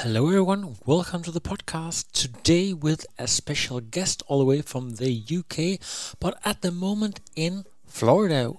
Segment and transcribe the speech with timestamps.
[0.00, 0.76] Hello, everyone.
[0.84, 2.12] Welcome to the podcast.
[2.12, 5.80] Today, with a special guest all the way from the UK,
[6.20, 8.52] but at the moment in Florida,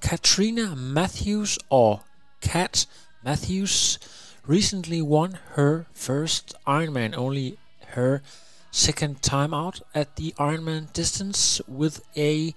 [0.00, 2.02] Katrina Matthews, or
[2.40, 2.86] Kat
[3.24, 3.98] Matthews,
[4.46, 8.22] recently won her first Ironman, only her
[8.70, 12.54] second time out at the Ironman distance with a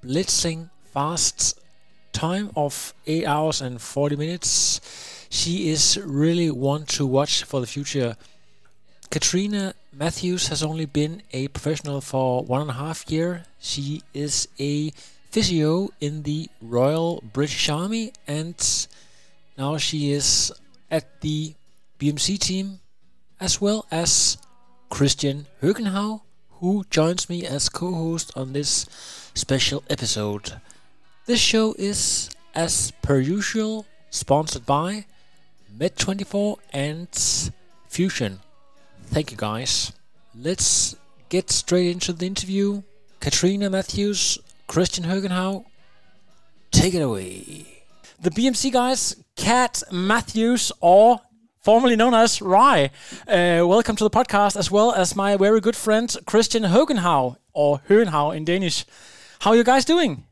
[0.00, 1.58] blitzing fast
[2.12, 4.80] time of 8 hours and 40 minutes
[5.34, 8.16] she is really one to watch for the future.
[9.10, 13.44] Katrina Matthews has only been a professional for one and a half year.
[13.58, 14.92] She is a
[15.32, 18.54] physio in the Royal British Army and
[19.58, 20.52] now she is
[20.88, 21.54] at the
[21.98, 22.78] BMC team
[23.40, 24.38] as well as
[24.88, 26.20] Christian Høgenhaug
[26.60, 28.86] who joins me as co-host on this
[29.34, 30.60] special episode.
[31.26, 35.06] This show is as per usual sponsored by
[35.78, 37.08] Med24 and
[37.88, 38.40] Fusion.
[39.06, 39.92] Thank you guys.
[40.34, 40.96] Let's
[41.28, 42.82] get straight into the interview.
[43.20, 45.64] Katrina Matthews, Christian Høgenhaug,
[46.70, 47.66] take it away.
[48.20, 51.20] The BMC guys, Kat Matthews, or
[51.60, 52.90] formerly known as Rye,
[53.26, 57.80] uh, welcome to the podcast, as well as my very good friend Christian Høgenhaug, or
[57.88, 58.84] Høgenhaug in Danish.
[59.40, 60.24] How are you guys doing?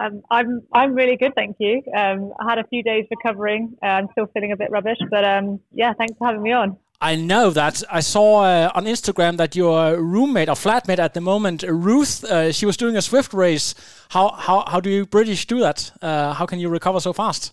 [0.00, 1.82] Um, I'm I'm really good, thank you.
[1.94, 3.76] Um, I had a few days recovering.
[3.82, 6.78] Uh, I'm still feeling a bit rubbish, but um, yeah, thanks for having me on.
[7.02, 7.82] I know that.
[7.90, 12.52] I saw uh, on Instagram that your roommate or flatmate at the moment, Ruth, uh,
[12.52, 13.74] she was doing a Zwift race.
[14.10, 15.92] How how how do you British do that?
[16.00, 17.52] Uh, how can you recover so fast?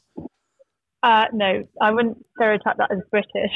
[1.03, 3.51] Uh, no, I wouldn't stereotype that as British.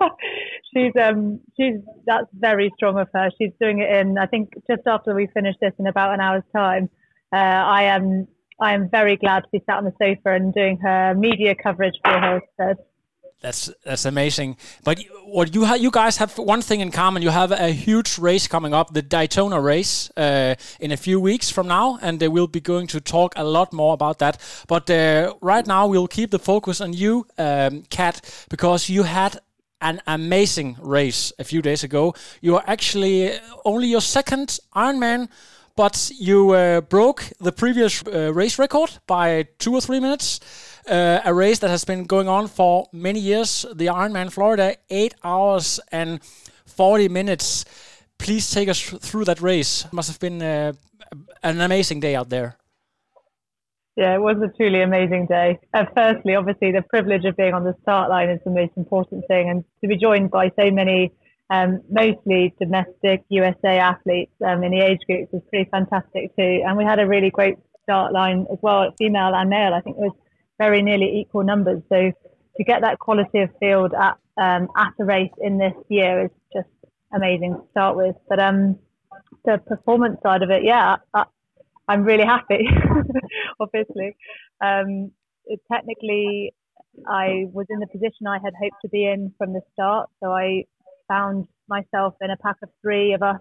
[0.74, 1.76] she's um she's
[2.06, 3.30] that's very strong of her.
[3.38, 6.44] She's doing it in I think just after we finish this in about an hour's
[6.54, 6.90] time
[7.32, 8.28] uh, I am
[8.60, 11.94] I am very glad to be sat on the sofa and doing her media coverage
[12.02, 12.76] for her instead.
[13.40, 14.56] That's that's amazing.
[14.82, 17.22] But what you ha- you guys have one thing in common.
[17.22, 21.50] You have a huge race coming up, the Daytona race, uh, in a few weeks
[21.50, 24.40] from now, and uh, we'll be going to talk a lot more about that.
[24.66, 29.38] But uh, right now, we'll keep the focus on you, um, Kat, because you had
[29.82, 32.14] an amazing race a few days ago.
[32.40, 35.28] You are actually only your second Ironman
[35.76, 40.40] but you uh, broke the previous uh, race record by two or three minutes.
[40.88, 45.14] Uh, a race that has been going on for many years, the Ironman Florida, eight
[45.22, 46.20] hours and
[46.66, 47.64] 40 minutes.
[48.18, 49.84] Please take us through that race.
[49.84, 50.72] It must have been uh,
[51.42, 52.56] an amazing day out there.
[53.96, 55.58] Yeah, it was a truly amazing day.
[55.72, 59.26] Uh, firstly, obviously, the privilege of being on the start line is the most important
[59.26, 61.12] thing, and to be joined by so many
[61.50, 66.62] um, mostly domestic USA athletes um, in the age groups was pretty fantastic too.
[66.66, 69.72] And we had a really great start line as well, female and male.
[69.72, 70.16] I think it was
[70.58, 71.82] very nearly equal numbers.
[71.88, 72.12] So
[72.56, 76.30] to get that quality of field at um, at a race in this year is
[76.52, 76.68] just
[77.14, 78.16] amazing to start with.
[78.28, 78.78] But um,
[79.44, 81.24] the performance side of it, yeah, I,
[81.88, 82.68] am really happy.
[83.60, 84.16] obviously,
[84.60, 85.12] um,
[85.72, 86.52] technically,
[87.06, 90.10] I was in the position I had hoped to be in from the start.
[90.22, 90.64] So I
[91.08, 93.40] found myself in a pack of three of us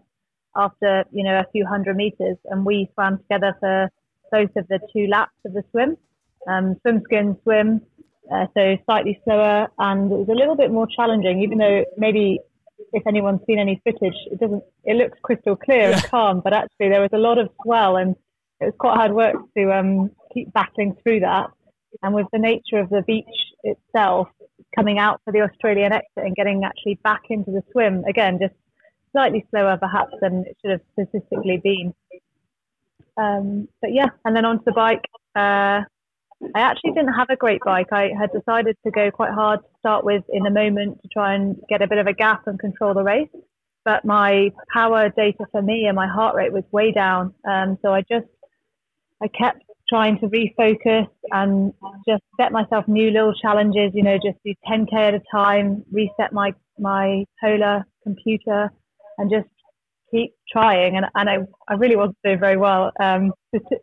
[0.55, 3.89] after you know a few hundred meters, and we swam together for
[4.31, 5.97] both of the two laps of the swim.
[6.47, 7.81] Um, swim skin swim,
[8.31, 11.41] uh, so slightly slower, and it was a little bit more challenging.
[11.41, 12.39] Even though maybe
[12.93, 14.63] if anyone's seen any footage, it doesn't.
[14.83, 18.15] It looks crystal clear and calm, but actually there was a lot of swell, and
[18.61, 21.49] it was quite hard work to um, keep battling through that.
[22.03, 23.25] And with the nature of the beach
[23.63, 24.27] itself,
[24.75, 28.53] coming out for the Australian exit and getting actually back into the swim again, just
[29.11, 31.93] slightly slower perhaps than it should have statistically been.
[33.17, 35.05] Um, but yeah, and then onto the bike.
[35.35, 35.81] Uh,
[36.53, 37.87] I actually didn't have a great bike.
[37.91, 41.33] I had decided to go quite hard to start with in the moment to try
[41.33, 43.29] and get a bit of a gap and control the race.
[43.85, 47.33] But my power data for me and my heart rate was way down.
[47.47, 48.27] Um, so I just
[49.21, 51.73] I kept trying to refocus and
[52.07, 56.33] just set myself new little challenges, you know, just do 10K at a time, reset
[56.33, 58.71] my, my polar computer
[59.17, 59.47] and just
[60.11, 60.97] keep trying.
[60.97, 61.37] And, and I,
[61.67, 63.33] I really wasn't doing very well, um,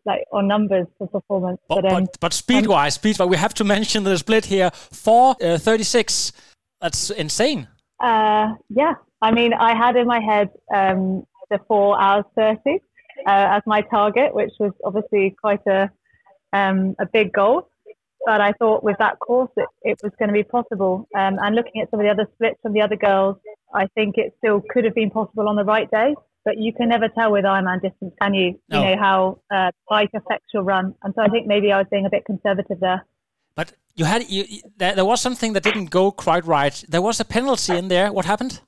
[0.04, 1.60] like on numbers for performance.
[1.70, 4.46] Oh, but, um, but, but speed wise, speed wise, we have to mention the split
[4.46, 6.32] here 436.
[6.34, 6.40] Uh,
[6.80, 7.68] That's insane.
[8.00, 12.80] Uh, yeah, I mean, I had in my head um, the four hours thirty
[13.26, 15.90] uh, as my target, which was obviously quite a
[16.52, 17.68] um, a big goal.
[18.24, 21.08] But I thought with that course, it, it was going to be possible.
[21.16, 23.36] Um, and looking at some of the other splits from the other girls,
[23.74, 26.14] I think it still could have been possible on the right day.
[26.44, 28.58] But you can never tell with Ironman distance, can you?
[28.68, 28.80] No.
[28.80, 31.86] You know how uh, bike affects your run, and so I think maybe I was
[31.90, 33.04] being a bit conservative there.
[33.54, 34.44] But you had you,
[34.76, 36.84] there, there was something that didn't go quite right.
[36.88, 38.12] There was a penalty in there.
[38.12, 38.60] What happened?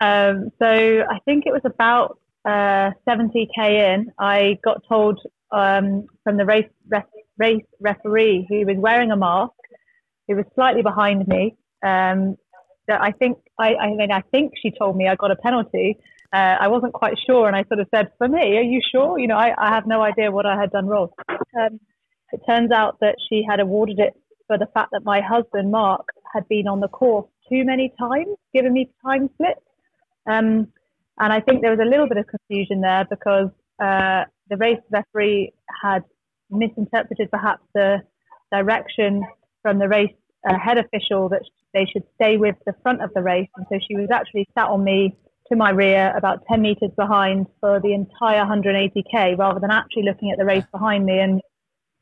[0.00, 2.18] Um, so I think it was about
[2.48, 3.58] uh, 70k
[3.94, 4.12] in.
[4.18, 7.04] I got told um, from the race ref,
[7.36, 9.52] race referee who was wearing a mask,
[10.26, 11.56] who was slightly behind me.
[11.84, 12.36] Um,
[12.86, 15.98] that I think I, I mean I think she told me I got a penalty.
[16.32, 19.18] Uh, I wasn't quite sure, and I sort of said, "For me, are you sure?"
[19.18, 21.08] You know, I, I have no idea what I had done wrong.
[21.28, 21.80] Um,
[22.32, 24.14] it turns out that she had awarded it
[24.46, 28.36] for the fact that my husband Mark had been on the course too many times,
[28.54, 29.60] giving me time slips.
[30.26, 30.68] Um,
[31.20, 33.50] and I think there was a little bit of confusion there because
[33.82, 36.04] uh, the race referee had
[36.50, 38.02] misinterpreted perhaps the
[38.52, 39.22] direction
[39.62, 40.12] from the race
[40.48, 41.42] uh, head official that
[41.74, 43.48] they should stay with the front of the race.
[43.56, 45.16] And so she was actually sat on me
[45.48, 50.30] to my rear, about 10 meters behind for the entire 180k, rather than actually looking
[50.30, 51.40] at the race behind me and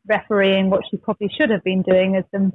[0.08, 2.52] refereeing what she probably should have been doing as some,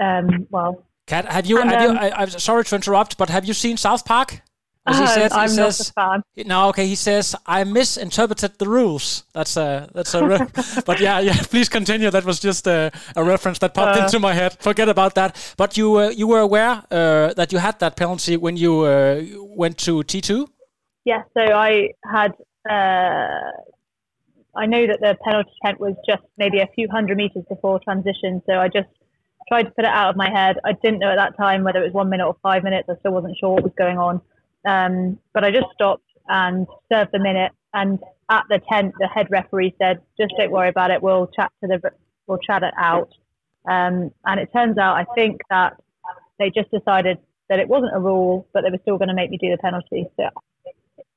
[0.00, 0.84] um, well.
[1.06, 3.54] Kat, have you, and, have um, you I, am sorry to interrupt, but have you
[3.54, 4.40] seen South Park?
[4.86, 6.46] As he says, I'm he says, not a fan.
[6.46, 6.86] No, okay.
[6.86, 9.24] He says I misinterpreted the rules.
[9.32, 10.26] That's a that's a.
[10.26, 10.46] Re-
[10.86, 11.36] but yeah, yeah.
[11.50, 12.10] Please continue.
[12.10, 14.56] That was just a, a reference that popped uh, into my head.
[14.60, 15.54] Forget about that.
[15.56, 19.22] But you uh, you were aware uh, that you had that penalty when you uh,
[19.56, 20.48] went to T two.
[21.04, 21.22] Yeah.
[21.32, 22.32] So I had.
[22.68, 23.50] Uh,
[24.56, 28.40] I know that the penalty tent was just maybe a few hundred meters before transition.
[28.46, 28.88] So I just
[29.48, 30.58] tried to put it out of my head.
[30.64, 32.88] I didn't know at that time whether it was one minute or five minutes.
[32.88, 34.20] I still wasn't sure what was going on.
[34.64, 37.52] Um, but I just stopped and served the minute.
[37.72, 37.98] And
[38.30, 41.02] at the tent, the head referee said, "Just don't worry about it.
[41.02, 41.90] We'll chat to the
[42.26, 43.10] we'll chat it out."
[43.68, 45.74] Um, and it turns out, I think that
[46.38, 47.18] they just decided
[47.48, 49.58] that it wasn't a rule, but they were still going to make me do the
[49.58, 50.06] penalty.
[50.16, 50.28] So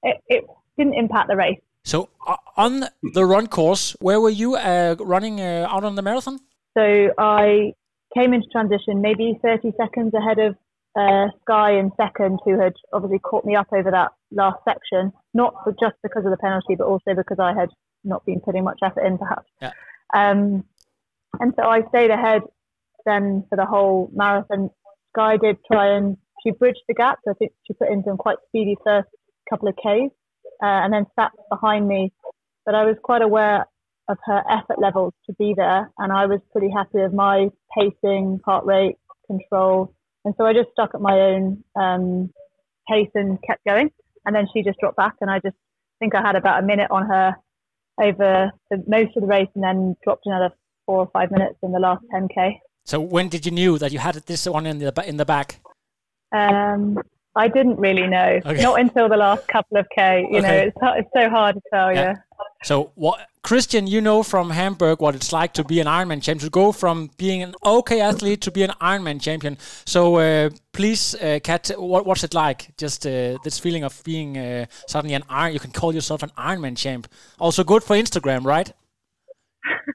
[0.04, 0.46] it, it
[0.78, 1.60] didn't impact the race.
[1.84, 6.02] So uh, on the run course, where were you uh, running uh, out on the
[6.02, 6.40] marathon?
[6.78, 7.74] So I
[8.16, 10.56] came into transition maybe 30 seconds ahead of
[10.98, 15.54] uh, Skye in second, who had obviously caught me up over that last section, not
[15.80, 17.70] just because of the penalty, but also because I had
[18.04, 19.50] not been putting much effort in, perhaps.
[19.62, 19.72] Yeah.
[20.14, 20.64] Um,
[21.40, 22.42] and so I stayed ahead
[23.06, 24.70] then for the whole marathon.
[25.12, 27.20] Skye did try and she bridged the gap.
[27.24, 29.10] So I think she put in some quite speedy first
[29.50, 30.14] couple of Ks
[30.64, 32.12] uh, and then sat behind me.
[32.66, 33.66] But I was quite aware
[34.10, 38.40] of her effort levels to be there, and I was pretty happy with my pacing,
[38.46, 38.96] heart rate,
[39.28, 39.94] control,
[40.28, 42.34] and so I just stuck at my own um,
[42.90, 43.90] pace and kept going.
[44.26, 45.56] And then she just dropped back, and I just
[46.00, 47.34] think I had about a minute on her
[48.02, 50.54] over the, most of the race, and then dropped another
[50.86, 52.60] four or five minutes in the last 10k.
[52.84, 55.62] So when did you knew that you had this one in the in the back?
[56.34, 56.98] Um,
[57.38, 58.40] I didn't really know.
[58.46, 58.62] Okay.
[58.62, 60.28] Not until the last couple of k.
[60.32, 60.48] You okay.
[60.48, 61.94] know, it's it's so hard to tell.
[61.94, 62.02] Yeah.
[62.02, 62.16] yeah.
[62.64, 63.86] So what, Christian?
[63.88, 66.40] You know from Hamburg what it's like to be an Ironman champion.
[66.40, 69.58] To go from being an okay athlete to be an Ironman champion.
[69.86, 72.76] So uh, please, uh, Kat, what, what's it like?
[72.78, 75.54] Just uh, this feeling of being uh, suddenly an Iron.
[75.54, 77.08] You can call yourself an Ironman champ.
[77.40, 78.72] Also good for Instagram, right?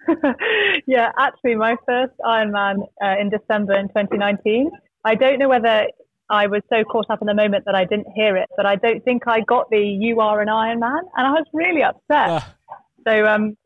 [0.87, 4.71] yeah, actually, my first Ironman uh, in December in 2019.
[5.05, 5.89] I don't know whether
[6.31, 8.49] I was so caught up in the moment that I didn't hear it.
[8.57, 11.47] But I don't think I got the "You are an Iron Man," and I was
[11.53, 12.31] really upset.
[12.31, 12.41] Uh.
[13.07, 13.57] So um,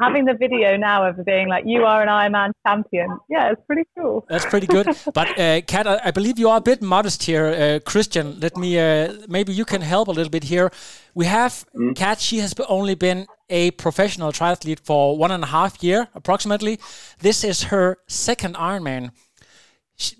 [0.00, 3.62] having the video now of being like, "You are an Iron Man champion," yeah, it's
[3.66, 4.24] pretty cool.
[4.28, 4.86] That's pretty good.
[5.14, 8.38] but uh, Kat, I, I, believe you are a bit modest here, uh, Christian.
[8.40, 10.70] Let me uh, maybe you can help a little bit here.
[11.14, 11.96] We have mm.
[11.96, 12.20] Kat.
[12.20, 16.78] She has only been a professional triathlete for one and a half year, approximately.
[17.20, 19.10] This is her second Ironman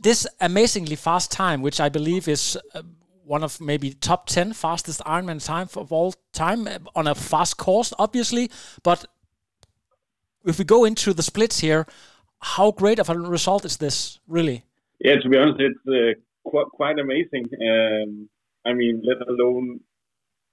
[0.00, 2.82] this amazingly fast time, which I believe is uh,
[3.24, 7.56] one of maybe top 10 fastest Ironman time of all time uh, on a fast
[7.58, 8.50] course, obviously.
[8.82, 9.04] But
[10.44, 11.86] if we go into the splits here,
[12.40, 14.64] how great of a result is this, really?
[15.00, 17.48] Yeah, to be honest, it's uh, qu- quite amazing.
[17.60, 18.28] Um,
[18.64, 19.80] I mean, let alone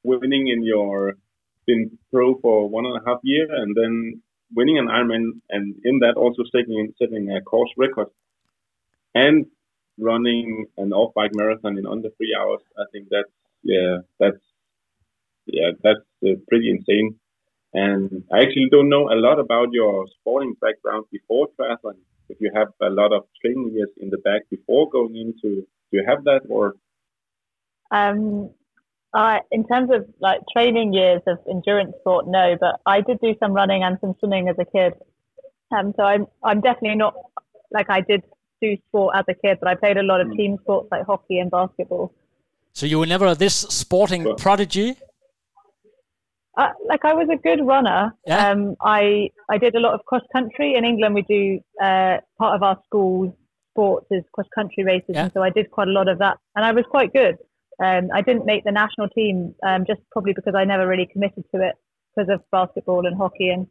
[0.04, 1.18] winning in your
[1.66, 4.22] been pro for one and a half year and then
[4.54, 8.08] winning an Ironman and in that also setting setting a course record
[9.16, 9.46] and
[9.98, 12.62] running an off bike marathon in under three hours.
[12.78, 13.32] I think that's
[13.64, 14.44] yeah, that's
[15.48, 17.16] yeah, that's uh, pretty insane.
[17.74, 21.98] And I actually don't know a lot about your sporting background before triathlon.
[22.30, 25.92] If you have a lot of training years in the back before going into, do
[25.92, 26.76] you have that or?
[27.92, 28.50] Um,
[29.14, 33.36] I, in terms of like training years of endurance sport, no, but I did do
[33.40, 34.94] some running and some swimming as a kid.
[35.76, 37.16] Um, so I'm I'm definitely not
[37.72, 38.24] like I did
[38.62, 41.40] do sport as a kid, but I played a lot of team sports like hockey
[41.40, 42.14] and basketball.
[42.74, 44.96] So you were never this sporting prodigy.
[46.58, 48.14] Uh, like I was a good runner.
[48.26, 48.50] Yeah.
[48.50, 51.14] Um, I I did a lot of cross country in England.
[51.16, 53.38] We do uh, part of our school
[53.72, 55.24] sports is cross country races, Yeah.
[55.24, 57.36] and so I did quite a lot of that, and I was quite good.
[57.84, 61.44] Um, I didn't make the national team um, just probably because I never really committed
[61.54, 61.76] to it
[62.16, 63.68] because of basketball and hockey, and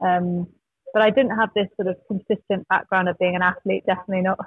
[0.00, 0.46] um,
[0.92, 3.84] but I didn't have this sort of consistent background of being an athlete.
[3.86, 4.38] Definitely not.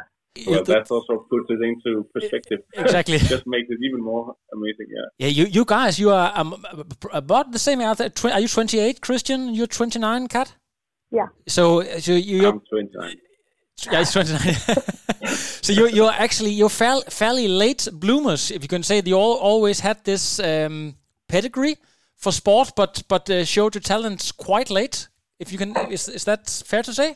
[0.48, 2.60] Well, that also puts it into perspective.
[2.74, 3.18] Exactly.
[3.36, 4.88] Just makes it even more amazing.
[4.90, 5.28] Yeah.
[5.28, 6.64] Yeah, you you guys, you are um,
[7.12, 7.82] about the same.
[7.82, 7.96] Are
[8.32, 9.54] are you 28, Christian?
[9.54, 10.56] You're 29, Kat?
[11.12, 11.28] Yeah.
[11.48, 13.16] So, so you, you're I'm 29.
[13.92, 14.54] Yeah, it's 29.
[15.62, 19.02] so you're you're actually you're fairly, fairly late bloomers, if you can say.
[19.06, 20.96] You all always had this um,
[21.28, 21.78] pedigree
[22.16, 25.10] for sport, but but uh, showed your talents quite late.
[25.42, 27.10] If you can, is is that fair to say?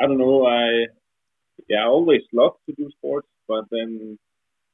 [0.00, 0.46] I don't know.
[0.46, 0.86] I
[1.68, 4.18] yeah, I always loved to do sports, but then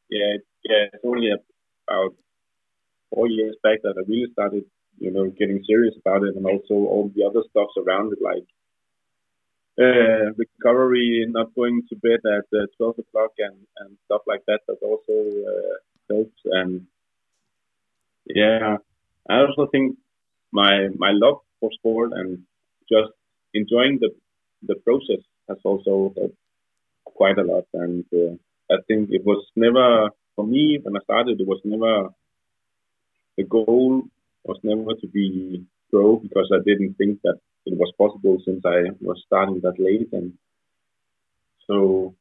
[0.09, 0.33] yeah,
[0.71, 2.15] yeah, it's only about
[3.13, 4.65] four years back that I really started,
[4.99, 8.47] you know, getting serious about it, and also all the other stuffs around it, like
[9.85, 14.61] uh, recovery, not going to bed at uh, twelve o'clock, and and stuff like that.
[14.69, 15.17] That also
[15.53, 15.77] uh,
[16.09, 16.87] helps, and
[18.27, 18.77] yeah,
[19.29, 19.99] I also think
[20.53, 22.45] my my love for sport and
[22.93, 23.13] just
[23.55, 24.11] enjoying the
[24.63, 26.37] the process has also helped
[27.05, 27.65] quite a lot.
[27.75, 28.35] And uh,
[28.75, 31.41] I think it was never for me when I started.
[31.41, 32.11] It was never
[33.37, 34.03] the goal
[34.45, 38.91] was never to be pro because I didn't think that it was possible since I
[39.01, 40.09] was starting that late.
[40.13, 40.33] And
[41.67, 42.15] so,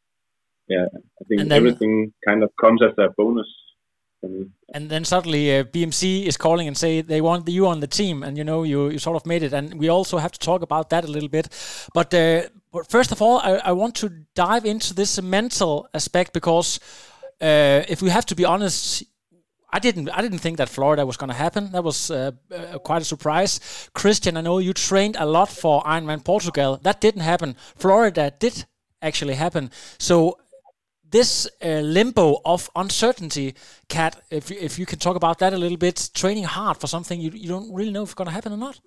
[0.67, 0.87] yeah,
[1.19, 3.47] I think then- everything kind of comes as a bonus.
[4.21, 8.23] And then suddenly uh, BMC is calling and say they want you on the team,
[8.23, 9.53] and you know you, you sort of made it.
[9.53, 11.47] And we also have to talk about that a little bit.
[11.93, 16.33] But, uh, but first of all, I, I want to dive into this mental aspect
[16.33, 16.79] because
[17.41, 19.03] uh, if we have to be honest,
[19.71, 21.71] I didn't I didn't think that Florida was going to happen.
[21.71, 23.89] That was uh, uh, quite a surprise.
[23.93, 26.79] Christian, I know you trained a lot for Ironman Portugal.
[26.81, 27.55] That didn't happen.
[27.75, 28.65] Florida did
[29.01, 29.69] actually happen.
[29.99, 30.39] So
[31.11, 33.55] this uh, limbo of uncertainty,
[33.87, 36.87] Kat, if you, if you can talk about that a little bit, training hard for
[36.87, 38.79] something you, you don't really know if it's going to happen or not.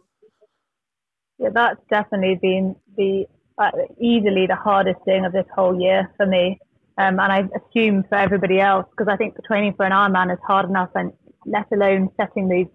[1.38, 3.26] Yeah, that's definitely been the
[3.58, 6.58] uh, easily the hardest thing of this whole year for me,
[6.98, 10.32] um, and I assume for everybody else because I think the training for an Ironman
[10.32, 11.12] is hard enough, and
[11.44, 12.68] let alone setting these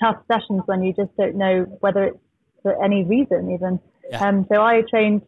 [0.00, 2.18] tough sessions when you just don't know whether it's
[2.62, 3.80] for any reason even.
[4.10, 4.26] Yeah.
[4.26, 5.22] Um, so I trained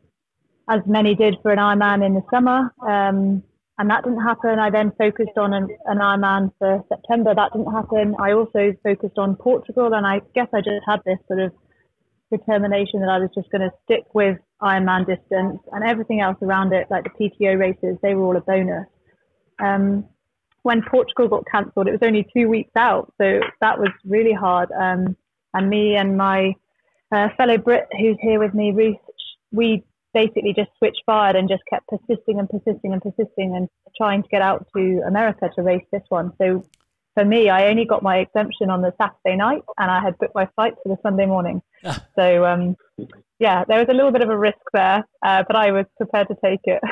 [0.68, 3.42] as many did for an Ironman in the summer, um,
[3.78, 4.58] and that didn't happen.
[4.58, 7.34] I then focused on an, an Ironman for September.
[7.34, 8.14] That didn't happen.
[8.20, 11.52] I also focused on Portugal, and I guess I just had this sort of
[12.30, 16.72] determination that I was just going to stick with Ironman distance and everything else around
[16.72, 18.86] it, like the PTO races, they were all a bonus.
[19.58, 20.06] Um,
[20.62, 24.70] when Portugal got cancelled, it was only two weeks out, so that was really hard.
[24.72, 25.16] Um,
[25.54, 26.54] and me and my
[27.10, 28.96] uh, fellow Brit who's here with me, Ruth,
[29.50, 34.22] we basically just switched fired and just kept persisting and persisting and persisting and trying
[34.22, 36.32] to get out to America to race this one.
[36.38, 36.64] So
[37.14, 40.34] for me, I only got my exemption on the Saturday night and I had booked
[40.34, 41.62] my flight for the Sunday morning.
[42.16, 42.76] So, um,
[43.40, 46.28] yeah, there was a little bit of a risk there, uh, but I was prepared
[46.28, 46.80] to take it.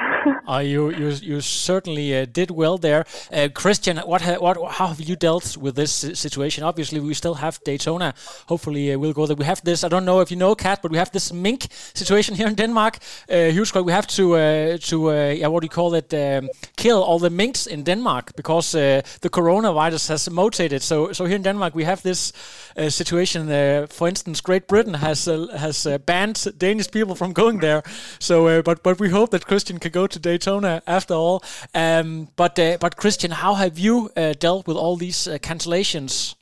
[0.49, 3.99] Uh, you you you certainly uh, did well there, uh, Christian.
[3.99, 6.65] What ha- what how have you dealt with this situation?
[6.65, 8.15] Obviously, we still have Daytona.
[8.47, 9.37] Hopefully, uh, we'll go there.
[9.37, 9.85] We have this.
[9.85, 12.55] I don't know if you know, Kat, but we have this mink situation here in
[12.55, 12.99] Denmark.
[13.31, 13.75] Uh, huge.
[13.75, 16.13] We have to uh, to uh, yeah, what do you call it?
[16.13, 20.83] Um, kill all the minks in Denmark because uh, the coronavirus has mutated.
[20.83, 22.33] So so here in Denmark we have this
[22.77, 23.49] uh, situation.
[23.89, 27.83] For instance, Great Britain has uh, has uh, banned Danish people from going there.
[28.19, 31.43] So, uh, but but we hope that Christian can go to Daytona after all.
[31.75, 36.35] Um, but uh, but Christian, how have you uh, dealt with all these cancellations?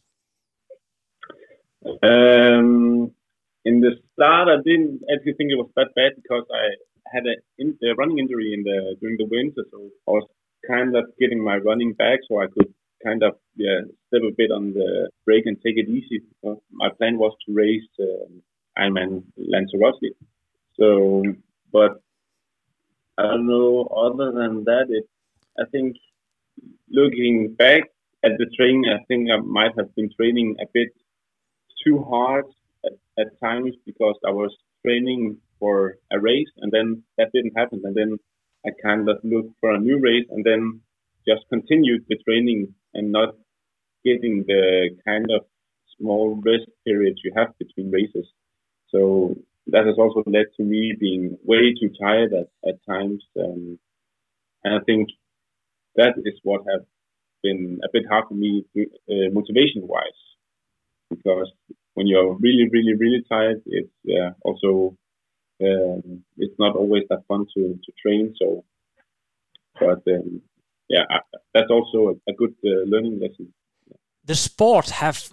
[2.02, 3.12] Um,
[3.64, 6.75] in the start, I didn't actually think it was that bad because I
[7.12, 10.28] had a, in, a running injury in the during the winter, so I was
[10.66, 12.73] kind of getting my running back, so I could
[13.05, 16.22] kind of yeah step a bit on the brake and take it easy.
[16.46, 18.42] Uh, my plan was to race um,
[18.78, 20.14] Ironman Lanzarote,
[20.78, 21.22] so
[21.72, 22.00] but
[23.18, 23.84] I don't know.
[23.84, 25.08] Other than that, it
[25.58, 25.96] I think
[26.90, 27.82] looking back
[28.25, 30.88] at the training, I think I might have been training a bit
[31.84, 32.44] too hard
[32.84, 37.80] at, at times because I was training for a race and then that didn't happen.
[37.84, 38.18] And then
[38.66, 40.80] I kind of looked for a new race and then
[41.26, 43.34] just continued the training and not
[44.08, 45.42] getting the kind of
[45.98, 48.26] small rest periods you have between races.
[48.92, 49.36] So
[49.68, 53.22] that has also led to me being way too tired at, at times.
[53.38, 53.78] Um,
[54.64, 55.08] and I think
[55.96, 56.82] that is what has
[57.42, 60.22] been a bit hard for me uh, motivation wise
[61.10, 61.50] because
[61.94, 64.96] when you're really, really, really tired, it's uh, also
[65.62, 68.34] um, it's not always that fun to, to train.
[68.40, 68.64] So,
[69.80, 70.42] but um,
[70.88, 71.04] yeah,
[71.54, 73.52] that's also a, a good uh, learning lesson.
[74.26, 75.30] The sport have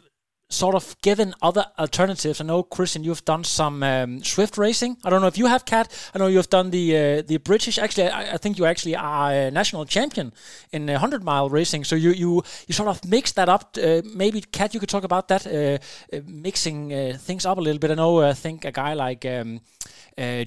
[0.53, 2.39] sort of given other alternatives.
[2.39, 4.97] I know, Christian, you've done some um, Zwift racing.
[5.03, 5.91] I don't know if you have, Kat.
[6.13, 7.77] I know you've done the uh, the British.
[7.77, 10.31] Actually, I, I, think you actually are a national champion
[10.71, 11.83] in uh, hundred mile racing.
[11.83, 13.75] So you you you sort of mix that up.
[13.77, 15.77] Uh, maybe, Kat, you could talk about that, uh,
[16.15, 17.91] uh, mixing uh, things up a little bit.
[17.91, 18.21] I know.
[18.21, 19.25] I think a guy like.
[19.25, 19.61] Um,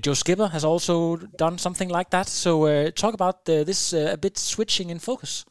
[0.01, 2.29] Joe Skipper has also done something like that.
[2.29, 5.45] So, talk about this a bit switching in focus.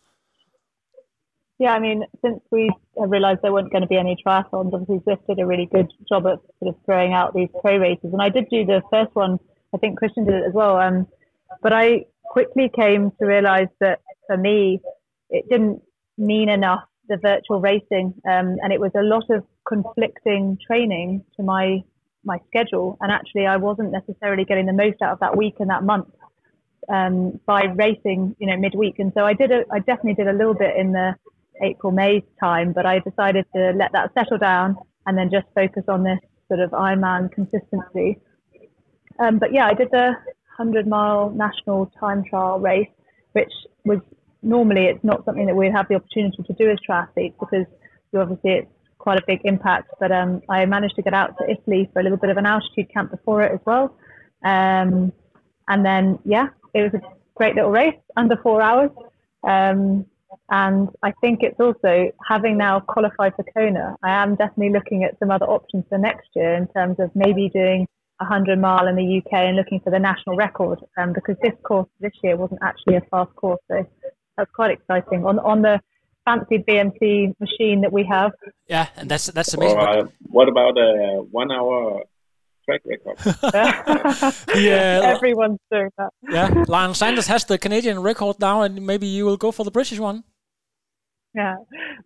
[1.58, 5.26] Yeah, I mean, since we realised there weren't going to be any triathlons, obviously Zwift
[5.28, 8.12] did a really good job at sort of throwing out these pro races.
[8.12, 9.40] And I did do the first one.
[9.74, 10.78] I think Christian did it as well.
[10.78, 11.08] Um,
[11.62, 14.82] but I quickly came to realise that for me,
[15.30, 15.82] it didn't
[16.18, 21.44] mean enough the virtual racing, um, and it was a lot of conflicting training to
[21.44, 21.84] my
[22.24, 22.98] my schedule.
[23.00, 26.08] And actually, I wasn't necessarily getting the most out of that week and that month
[26.90, 28.98] um, by racing, you know, midweek.
[29.00, 29.52] And so I did.
[29.52, 31.16] A, I definitely did a little bit in the
[31.62, 35.84] April, May time, but I decided to let that settle down and then just focus
[35.88, 38.20] on this sort of Ironman consistency.
[39.20, 40.16] Um, but yeah, I did the
[40.58, 42.90] 100 mile national time trial race,
[43.34, 43.52] which
[43.86, 44.00] was
[44.42, 47.66] normally it's not something that we'd have the opportunity to do as triathletes because
[48.12, 49.92] you obviously it's quite a big impact.
[50.00, 52.46] But um, I managed to get out to Italy for a little bit of an
[52.46, 53.96] altitude camp before it as well.
[54.44, 55.12] Um,
[55.68, 57.02] and then, yeah, it was a
[57.36, 58.92] great little race under four hours.
[59.48, 60.06] Um,
[60.50, 65.18] and I think it's also having now qualified for Kona, I am definitely looking at
[65.20, 67.88] some other options for next year in terms of maybe doing
[68.22, 71.54] a 100 mile in the UK and looking for the national record um, because this
[71.64, 73.60] course this year wasn't actually a fast course.
[73.70, 73.86] So
[74.38, 75.26] that's quite exciting.
[75.26, 75.82] On, on the
[76.26, 78.32] fancy BMC machine that we have.
[78.68, 79.78] Yeah, and that's that's amazing.
[79.78, 82.04] Or, uh, what about a one hour
[82.66, 83.18] track record.
[84.56, 86.10] yeah, everyone's doing that.
[86.30, 89.72] Yeah, Lionel Sanders has the Canadian record now, and maybe you will go for the
[89.72, 90.24] British one.
[91.36, 91.56] Yeah,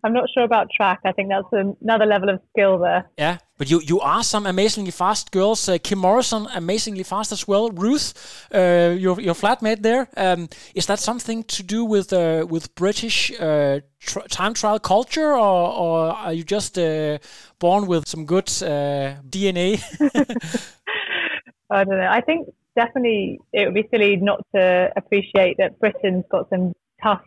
[0.02, 0.98] I'm not sure about track.
[1.04, 1.46] I think that's
[1.80, 3.08] another level of skill there.
[3.16, 5.68] Yeah, but you you are some amazingly fast girls.
[5.68, 7.70] Uh, Kim Morrison, amazingly fast as well.
[7.70, 8.12] Ruth,
[8.52, 10.08] uh, your your flatmate there.
[10.16, 15.32] Um, is that something to do with uh, with British uh, tr time trial culture,
[15.32, 17.18] or, or are you just uh,
[17.60, 19.80] born with some good uh, DNA?
[21.70, 22.10] I don't know.
[22.10, 27.22] I think definitely it would be silly not to appreciate that Britain's got some tough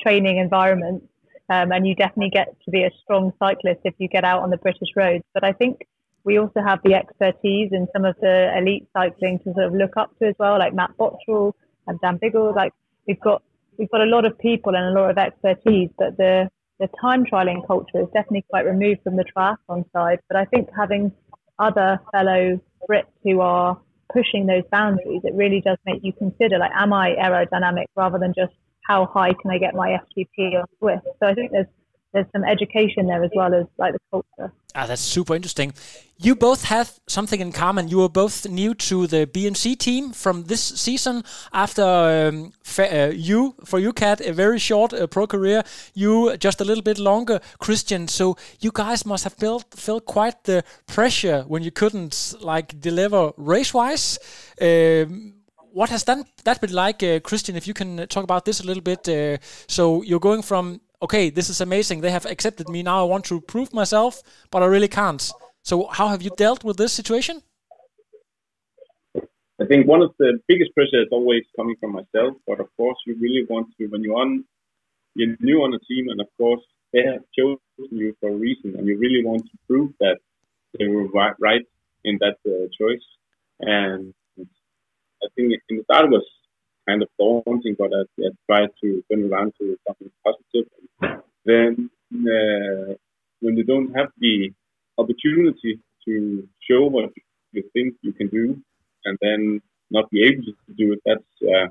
[0.00, 1.11] training environments
[1.52, 4.50] um, and you definitely get to be a strong cyclist if you get out on
[4.50, 5.24] the British roads.
[5.34, 5.86] But I think
[6.24, 9.96] we also have the expertise in some of the elite cycling to sort of look
[9.96, 11.52] up to as well, like Matt Bottrill
[11.86, 12.54] and Dan Bigham.
[12.54, 12.72] Like
[13.06, 13.42] we've got
[13.76, 16.48] we've got a lot of people and a lot of expertise, but the
[16.80, 20.20] the time trialing culture is definitely quite removed from the triathlon side.
[20.28, 21.12] But I think having
[21.58, 23.78] other fellow Brits who are
[24.12, 28.32] pushing those boundaries, it really does make you consider like, am I aerodynamic rather than
[28.34, 28.52] just
[28.86, 31.02] how high can I get my FTP on Zwift?
[31.20, 31.66] So I think there's
[32.12, 34.52] there's some education there as well as like the culture.
[34.74, 35.72] Ah, that's super interesting.
[36.18, 37.88] You both have something in common.
[37.88, 41.24] You were both new to the BMC team from this season.
[41.52, 45.62] After um, uh, you, for you, Kat, a very short uh, pro career.
[45.94, 48.08] You just a little bit longer, Christian.
[48.08, 53.32] So you guys must have built felt quite the pressure when you couldn't like deliver
[53.36, 54.18] race wise.
[54.60, 55.41] Um,
[55.72, 57.56] what has that, that been like, uh, Christian?
[57.56, 59.08] If you can uh, talk about this a little bit.
[59.08, 62.00] Uh, so you're going from okay, this is amazing.
[62.00, 63.00] They have accepted me now.
[63.00, 65.32] I want to prove myself, but I really can't.
[65.62, 67.42] So how have you dealt with this situation?
[69.60, 72.96] I think one of the biggest pressure is always coming from myself, but of course
[73.06, 74.44] you really want to when you're on
[75.14, 77.58] you're new on a team, and of course they have chosen
[77.90, 80.18] you for a reason, and you really want to prove that
[80.78, 81.06] they were
[81.38, 81.66] right
[82.04, 83.04] in that uh, choice.
[83.60, 84.14] And
[85.24, 86.24] I think in the start was
[86.88, 91.22] kind of daunting, but I, I tried to turn around to something positive.
[91.44, 92.94] Then uh,
[93.40, 94.52] when you don't have the
[94.98, 97.10] opportunity to show what
[97.52, 98.60] you think you can do,
[99.04, 101.68] and then not be able to do it, that's uh,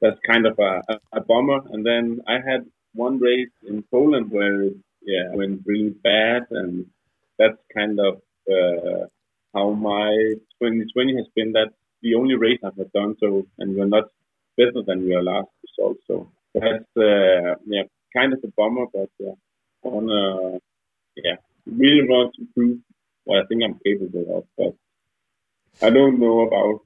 [0.00, 1.60] that's kind of a, a, bummer.
[1.72, 4.64] And then I had one race in Poland where
[5.02, 6.86] yeah went really bad, and
[7.38, 9.06] that's kind of uh,
[9.54, 10.10] how my
[10.60, 11.52] 2020 has been.
[11.52, 11.72] That
[12.04, 14.04] the only race I have done so, and we're not
[14.56, 15.96] better than we are last result.
[16.06, 19.34] So that's uh, yeah, kind of a bummer, but uh,
[19.84, 20.60] I wanna,
[21.16, 21.36] yeah,
[21.66, 22.78] really want to prove
[23.24, 24.44] what I think I'm capable of.
[24.56, 26.80] But I don't know about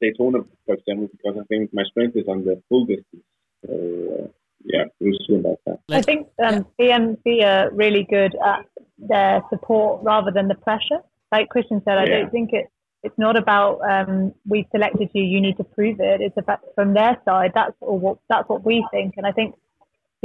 [0.00, 3.24] Daytona, for example, because I think my strength is on the full distance.
[3.66, 4.26] So, uh,
[4.64, 5.78] yeah, we'll see about that.
[5.90, 8.66] I think um, BMC are really good at
[8.98, 11.00] their support rather than the pressure.
[11.32, 12.18] Like Christian said, I Yeah.
[12.20, 12.66] don't think it.
[13.02, 15.22] It's not about um, we selected you.
[15.22, 16.20] You need to prove it.
[16.20, 17.52] It's about from their side.
[17.54, 17.98] That's all.
[17.98, 19.14] What, that's what we think.
[19.16, 19.54] And I think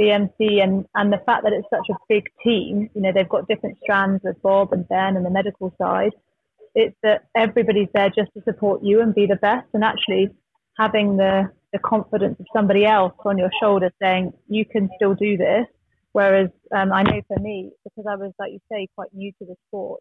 [0.00, 2.90] BMC and and the fact that it's such a big team.
[2.94, 6.12] You know, they've got different strands with Bob and Ben and the medical side.
[6.74, 9.68] It's that everybody's there just to support you and be the best.
[9.72, 10.30] And actually,
[10.76, 15.36] having the the confidence of somebody else on your shoulder saying you can still do
[15.36, 15.66] this.
[16.12, 19.44] Whereas um, I know for me, because I was like you say quite new to
[19.44, 20.00] the sport,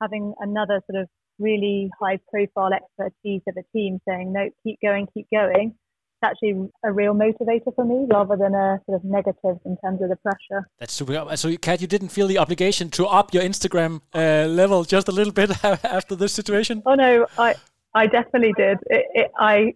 [0.00, 5.06] having another sort of really high profile expertise of a team saying no, keep going,
[5.12, 5.74] keep going.
[6.22, 10.00] It's actually a real motivator for me rather than a sort of negative in terms
[10.02, 10.68] of the pressure.
[10.78, 11.36] That's super.
[11.36, 15.12] So, Kat, you didn't feel the obligation to up your Instagram uh, level just a
[15.12, 16.82] little bit after this situation?
[16.86, 17.56] Oh no, I
[17.94, 18.78] I definitely did.
[18.86, 19.74] It, it, I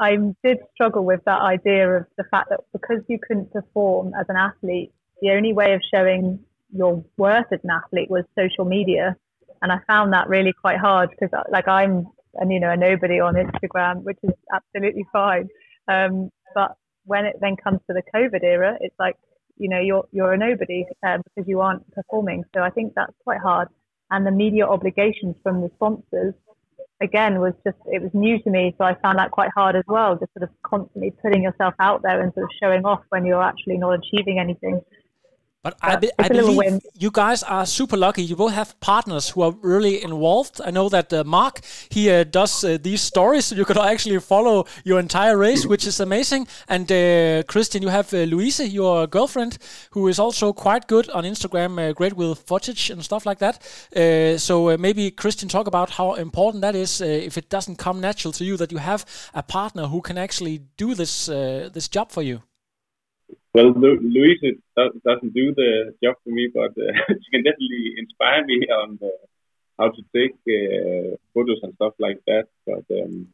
[0.00, 4.26] I did struggle with that idea of the fact that because you couldn't perform as
[4.28, 4.92] an athlete,
[5.22, 6.40] the only way of showing
[6.74, 9.16] your worth as an athlete was social media,
[9.62, 13.20] and I found that really quite hard because like I'm and you know a nobody
[13.20, 15.48] on Instagram, which is absolutely fine.
[15.88, 19.16] Um, but when it then comes to the COVID era, it's like
[19.56, 22.44] you know you're you're a nobody um, because you aren't performing.
[22.54, 23.68] So I think that's quite hard.
[24.10, 26.34] And the media obligations from the sponsors
[27.00, 29.84] again was just it was new to me so i found that quite hard as
[29.86, 33.26] well just sort of constantly putting yourself out there and sort of showing off when
[33.26, 34.80] you're actually not achieving anything
[35.66, 36.80] But I, be, I it's a little believe win.
[36.94, 38.22] you guys are super lucky.
[38.22, 40.60] You both have partners who are really involved.
[40.64, 44.20] I know that uh, Mark he uh, does uh, these stories, so you could actually
[44.20, 46.46] follow your entire race, which is amazing.
[46.68, 49.58] And uh, Christian, you have uh, Louise, your girlfriend,
[49.90, 53.56] who is also quite good on Instagram, uh, great with footage and stuff like that.
[53.96, 57.76] Uh, so uh, maybe Christian talk about how important that is uh, if it doesn't
[57.76, 61.68] come natural to you that you have a partner who can actually do this uh,
[61.72, 62.42] this job for you.
[63.56, 65.70] Well, Lu- Louise do- doesn't do the
[66.04, 66.92] job for me, but uh,
[67.22, 69.08] she can definitely inspire me on uh,
[69.78, 72.48] how to take uh, photos and stuff like that.
[72.66, 73.28] But um,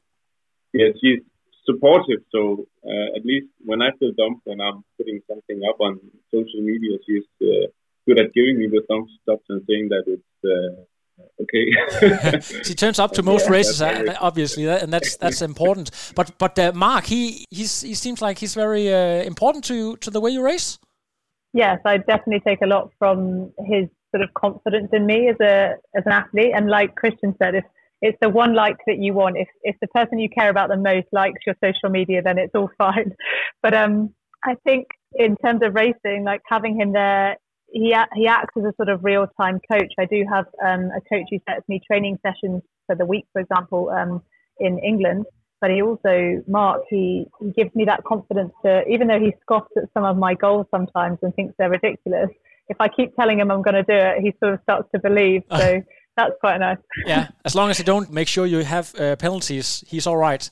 [0.73, 1.23] yeah, she's
[1.67, 2.21] supportive.
[2.31, 5.99] So uh, at least when I feel dumb when I'm putting something up on
[6.31, 7.67] social media, she's uh,
[8.07, 10.83] good at giving me the thumbs up and saying that it's uh,
[11.43, 12.41] okay.
[12.65, 15.91] she turns up to most Yeah, races, uh, very- obviously, and that's that's important.
[16.15, 20.11] But but uh, Mark, he he's he seems like he's very uh, important to to
[20.11, 20.79] the way you race.
[21.55, 25.55] yes i definitely take a lot from his sort of confidence in me as a
[25.99, 27.65] as an athlete and like christian said if
[28.01, 30.77] it's the one like that you want if if the person you care about the
[30.91, 33.11] most likes your social media then it's all fine
[33.63, 33.95] but um
[34.45, 34.87] i think
[35.27, 37.37] in terms of racing like having him there
[37.73, 39.93] he he acts as a sort of real time coach.
[39.99, 43.41] I do have um, a coach who sets me training sessions for the week, for
[43.41, 44.23] example, um,
[44.59, 45.25] in England.
[45.61, 49.71] But he also, Mark, he, he gives me that confidence to, even though he scoffs
[49.77, 52.31] at some of my goals sometimes and thinks they're ridiculous.
[52.69, 55.01] If I keep telling him I'm going to do it, he sort of starts to
[55.01, 55.43] believe.
[55.57, 55.81] So
[56.17, 56.79] that's quite nice.
[57.07, 60.51] Yeah, as long as you don't make sure you have uh, penalties, he's all right.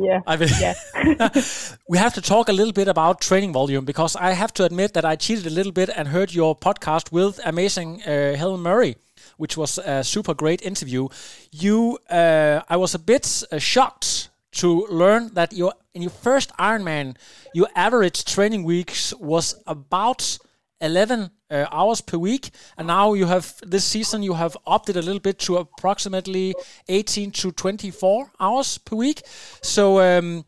[0.00, 0.20] Yeah.
[0.26, 0.74] I mean, Yeah.
[1.88, 4.92] we have to talk a little bit about training volume because I have to admit
[4.94, 8.96] that I cheated a little bit and heard your podcast with amazing uh, Helen Murray,
[9.36, 11.08] which was a super great interview.
[11.52, 16.52] You, uh, I was a bit uh, shocked to learn that your in your first
[16.58, 17.16] Ironman,
[17.54, 20.38] your average training weeks was about
[20.80, 22.50] 11 uh, hours per week.
[22.76, 24.56] And now you have this season you have
[24.88, 26.54] it a little bit to approximately
[26.88, 29.22] 18 to 24 hours per week.
[29.62, 30.44] So um,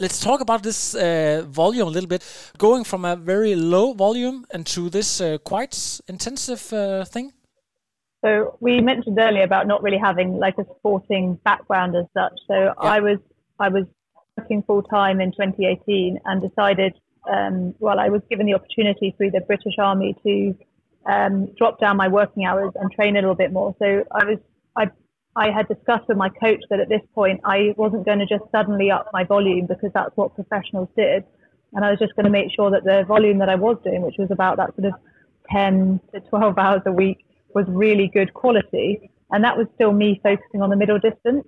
[0.00, 2.24] let's talk about this uh, volume a little bit.
[2.58, 7.32] Going from a very low volume and to this uh, quite intensive uh, thing.
[8.24, 12.38] So we mentioned earlier about not really having like a sporting background as such.
[12.48, 13.18] So I was
[13.58, 13.86] I was
[14.36, 19.32] working full time in 2018 and decided, um, well, I was given the opportunity through
[19.32, 20.54] the British Army to
[21.10, 23.74] um, drop down my working hours and train a little bit more.
[23.78, 24.38] So I was
[24.76, 24.90] I
[25.36, 28.44] I had discussed with my coach that at this point I wasn't going to just
[28.50, 31.24] suddenly up my volume because that's what professionals did,
[31.72, 34.02] and I was just going to make sure that the volume that I was doing,
[34.02, 34.94] which was about that sort of
[35.50, 39.10] 10 to 12 hours a week, was really good quality.
[39.30, 41.46] And that was still me focusing on the middle distance.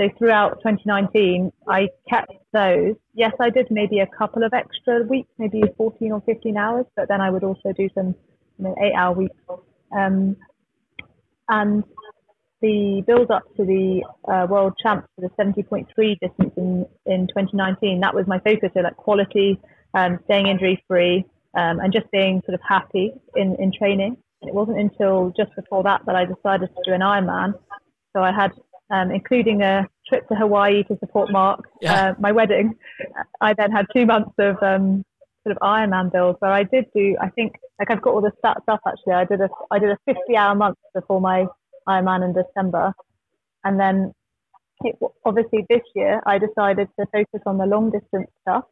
[0.00, 2.94] So throughout 2019, I kept those.
[3.12, 7.06] Yes, I did maybe a couple of extra weeks, maybe 14 or 15 hours, but
[7.08, 8.14] then I would also do some,
[8.58, 9.36] you know, eight hour weeks.
[9.94, 10.38] Um,
[11.50, 11.84] and
[12.62, 15.86] the build up to the uh, world champs for the 70.3
[16.18, 18.70] distance in, in 2019, that was my focus.
[18.72, 19.60] So like quality,
[19.92, 24.16] um, staying injury free, um, and just being sort of happy in, in training.
[24.40, 27.52] It wasn't until just before that that I decided to do an Ironman.
[28.14, 28.52] So I had,
[28.90, 32.10] um, including a trip to Hawaii to support Mark, yeah.
[32.10, 32.74] uh, my wedding.
[33.40, 35.04] I then had two months of um,
[35.44, 37.16] sort of Ironman build where I did do.
[37.20, 39.14] I think like I've got all the stats up actually.
[39.14, 41.46] I did a I did a 50 hour month before my
[41.88, 42.92] Ironman in December,
[43.64, 44.12] and then
[44.82, 48.64] it, obviously this year I decided to focus on the long distance stuff.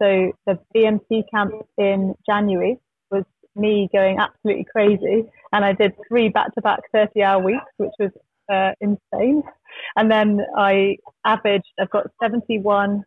[0.00, 2.78] So the BMC camp in January
[3.10, 3.24] was
[3.56, 8.10] me going absolutely crazy, and I did three back-to-back 30-hour weeks, which was
[8.52, 9.42] uh, insane.
[9.96, 13.04] And then I averaged, I've got 71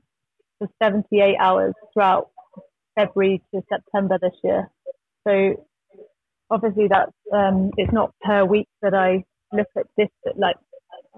[0.61, 2.29] to 78 hours throughout
[2.95, 4.69] February to September this year.
[5.27, 5.55] So
[6.51, 9.23] obviously that's um, it's not per week that I
[9.53, 10.57] look at this, like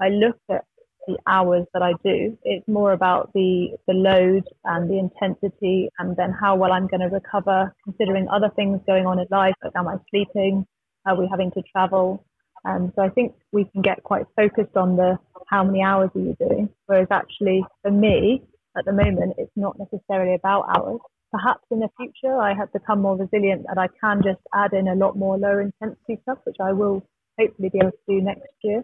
[0.01, 0.63] I look at
[1.07, 2.37] the hours that I do.
[2.43, 7.01] It's more about the the load and the intensity, and then how well I'm going
[7.01, 10.65] to recover, considering other things going on in life, like am I sleeping?
[11.05, 12.25] Are we having to travel?
[12.65, 16.21] Um, so I think we can get quite focused on the how many hours are
[16.21, 18.43] you doing, whereas actually for me
[18.77, 20.99] at the moment it's not necessarily about hours.
[21.31, 24.87] Perhaps in the future I have become more resilient and I can just add in
[24.87, 27.05] a lot more lower intensity stuff, which I will
[27.39, 28.83] hopefully be able to do next year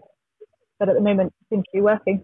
[0.80, 2.24] but at the moment it seems to be working.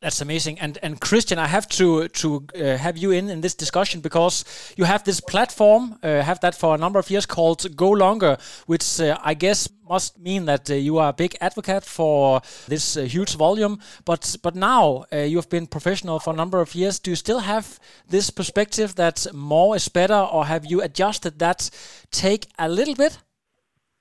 [0.00, 3.56] That's amazing, and and Christian, I have to to uh, have you in in this
[3.56, 4.44] discussion because
[4.76, 8.36] you have this platform, uh, have that for a number of years called Go Longer,
[8.66, 12.96] which uh, I guess must mean that uh, you are a big advocate for this
[12.96, 13.80] uh, huge volume.
[14.04, 17.00] But but now uh, you have been professional for a number of years.
[17.00, 21.70] Do you still have this perspective that more is better, or have you adjusted that
[22.12, 23.18] take a little bit?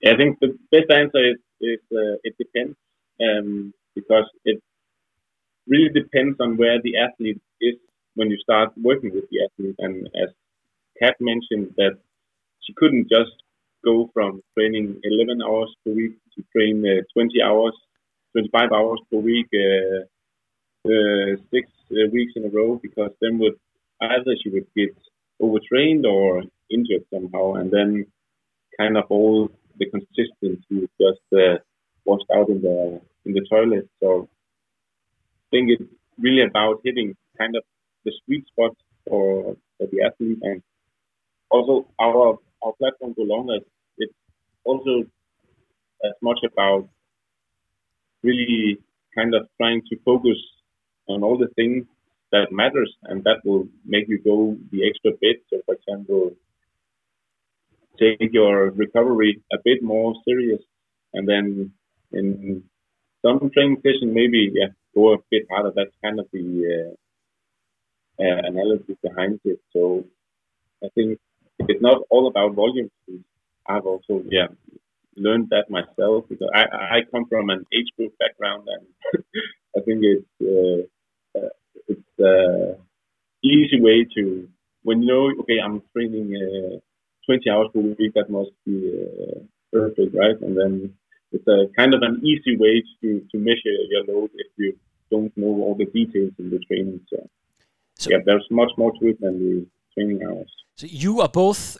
[0.02, 1.80] Yeah, I think the best answer is, is
[2.24, 2.78] it depends
[3.20, 4.62] um, because it
[5.68, 7.76] really depends on where the athlete is
[8.16, 9.76] when you start working with the athlete.
[9.80, 10.30] And as
[11.02, 11.98] Kat mentioned, that
[12.64, 13.32] she couldn't just
[13.86, 17.74] go from training 11 hours per week to train uh, 20 hours,
[18.34, 20.04] 25 hours per week, uh,
[20.90, 23.58] uh, six uh, weeks in a row, because then would
[24.02, 24.96] either she would get
[25.42, 28.06] overtrained or injured somehow, and then
[28.80, 29.50] kind of all
[29.80, 31.58] the consistency just uh,
[32.06, 33.88] washed out in the in the toilet.
[34.02, 34.30] So
[35.52, 35.84] think it's
[36.20, 37.64] really about hitting kind of
[38.06, 38.72] the sweet spot
[39.08, 40.62] for, for the athlete and
[41.50, 43.60] also our our platform Go Longer
[43.98, 44.14] it's
[44.64, 45.04] also
[46.04, 46.88] as much about
[48.24, 48.78] really
[49.16, 50.38] kind of trying to focus
[51.08, 51.86] on all the things
[52.32, 55.44] that matters and that will make you go the extra bit.
[55.50, 56.36] So for example
[58.00, 60.62] take your recovery a bit more serious
[61.14, 61.72] and then
[62.12, 62.64] in
[63.26, 65.72] some training session, maybe yeah, go a bit harder.
[65.76, 66.46] That's kind of the
[68.20, 69.60] uh, uh, analogy behind it.
[69.74, 70.06] So
[70.84, 71.20] I think
[71.60, 72.90] it's not all about volume.
[73.68, 74.48] I've also yeah
[75.16, 76.64] learned that myself because I
[76.98, 78.86] I come from an age group background and
[79.78, 80.82] I think it's uh,
[81.40, 81.54] uh,
[81.92, 82.80] it's uh,
[83.44, 84.48] easy way to
[84.84, 86.78] when you know okay I'm training uh,
[87.26, 89.40] 20 hours per week that must be uh,
[89.74, 90.94] perfect right and then
[91.32, 94.78] it's a kind of an easy way to, to measure your load if you
[95.12, 97.02] don't know all the details in the training.
[97.10, 97.30] So,
[97.96, 100.52] so yeah, there's much more to it than the training hours.
[100.76, 101.78] So you are both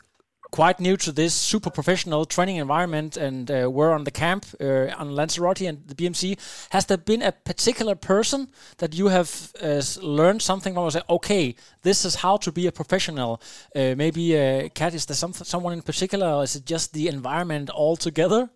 [0.50, 4.88] quite new to this super professional training environment and uh, were on the camp uh,
[4.96, 6.38] on Lanzarote and the BMC.
[6.70, 10.90] Has there been a particular person that you have uh, learned something from?
[10.90, 13.40] Say, okay, this is how to be a professional.
[13.74, 17.08] Uh, maybe, uh, Kat, is there some, someone in particular, or is it just the
[17.08, 18.50] environment altogether?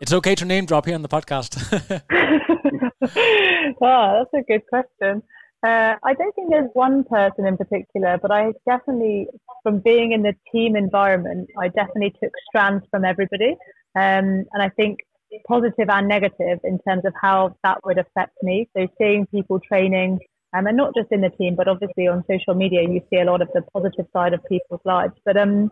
[0.00, 1.60] It's okay to name drop here on the podcast.
[3.82, 5.22] oh, that's a good question.
[5.62, 9.28] Uh, I don't think there's one person in particular, but I definitely,
[9.62, 13.56] from being in the team environment, I definitely took strands from everybody.
[13.94, 15.00] Um, and I think
[15.46, 18.70] positive and negative in terms of how that would affect me.
[18.74, 20.20] So seeing people training,
[20.56, 23.24] um, and not just in the team, but obviously on social media, you see a
[23.26, 25.12] lot of the positive side of people's lives.
[25.26, 25.70] But um,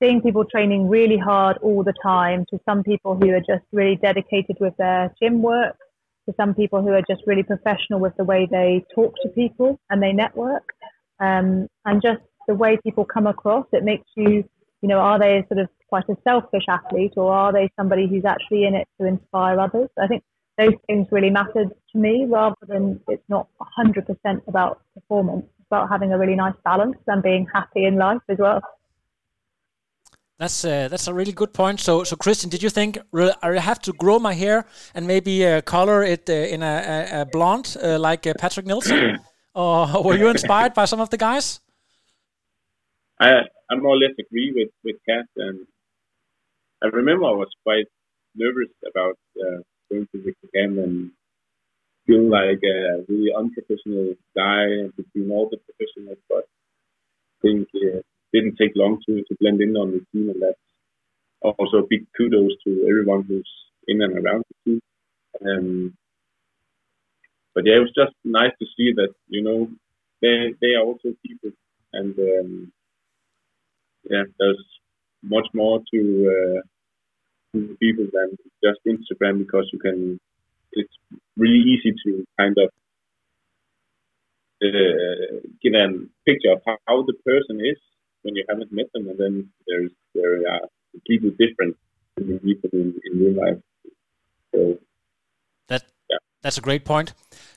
[0.00, 3.96] seeing people training really hard all the time to some people who are just really
[3.96, 5.76] dedicated with their gym work
[6.26, 9.80] to some people who are just really professional with the way they talk to people
[9.90, 10.68] and they network.
[11.20, 14.44] Um, and just the way people come across it makes you
[14.80, 18.24] you know are they sort of quite a selfish athlete or are they somebody who's
[18.24, 19.88] actually in it to inspire others?
[20.00, 20.22] I think
[20.56, 23.48] those things really mattered to me rather than it's not
[23.78, 24.06] 100%
[24.48, 28.38] about performance it's about having a really nice balance and being happy in life as
[28.38, 28.60] well
[30.38, 31.80] that's uh, that's a really good point.
[31.80, 32.98] So, so Christian, did you think
[33.42, 37.20] I have to grow my hair and maybe uh, color it uh, in a, a,
[37.22, 39.18] a blonde uh, like uh, Patrik Nilsson,
[39.54, 41.60] or were you inspired by some of the guys?
[43.20, 43.30] I
[43.68, 45.66] I more or less agree with with Kat, and
[46.82, 47.88] I remember I was quite
[48.36, 49.58] nervous about uh,
[49.90, 51.10] going to the camp and
[52.06, 57.68] feel like a really unprofessional guy between all the professionals, but I think
[58.32, 60.58] didn't take long to, to blend in on the team, and that's
[61.42, 63.48] also a big kudos to everyone who's
[63.86, 64.80] in and around the team.
[65.44, 65.94] Um,
[67.54, 69.68] but yeah, it was just nice to see that you know
[70.22, 71.50] they they are also people,
[71.92, 72.72] and um,
[74.10, 74.64] yeah, there's
[75.22, 76.00] much more to,
[76.36, 76.60] uh,
[77.52, 80.18] to people than just Instagram because you can.
[80.72, 80.92] It's
[81.36, 82.70] really easy to kind of
[84.62, 85.88] uh, give a
[86.26, 87.78] picture of how, the person is
[88.22, 90.60] when you haven't met them, and then there's there are
[90.92, 91.76] completely different
[92.16, 93.58] people in, in real life.
[94.54, 94.78] So
[95.68, 96.18] that yeah.
[96.42, 97.14] that's a great point.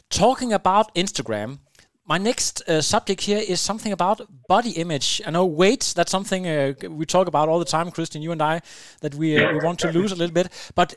[0.09, 1.59] Talking about Instagram,
[2.05, 5.21] my next uh, subject here is something about body image.
[5.25, 8.41] I know weight, that's something uh, we talk about all the time, Christian, you and
[8.41, 8.61] I,
[8.99, 10.49] that we, uh, we want to lose a little bit.
[10.75, 10.95] But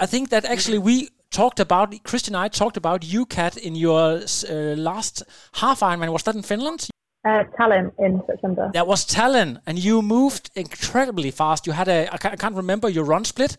[0.00, 3.76] I think that actually we talked about, Christian and I talked about you Kat in
[3.76, 6.12] your uh, last half Ironman.
[6.12, 6.88] Was that in Finland?
[7.26, 8.70] Uh, Tallinn in September.
[8.72, 11.66] That was Tallinn, and you moved incredibly fast.
[11.66, 13.56] You had a, I can't remember your run split,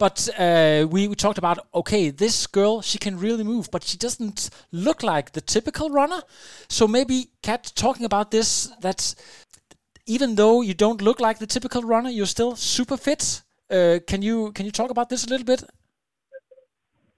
[0.00, 3.96] but uh, we, we talked about okay, this girl she can really move, but she
[3.96, 6.20] doesn't look like the typical runner.
[6.68, 9.14] So maybe Kat talking about this that
[10.06, 13.42] even though you don't look like the typical runner, you're still super fit.
[13.70, 15.62] Uh, can you can you talk about this a little bit?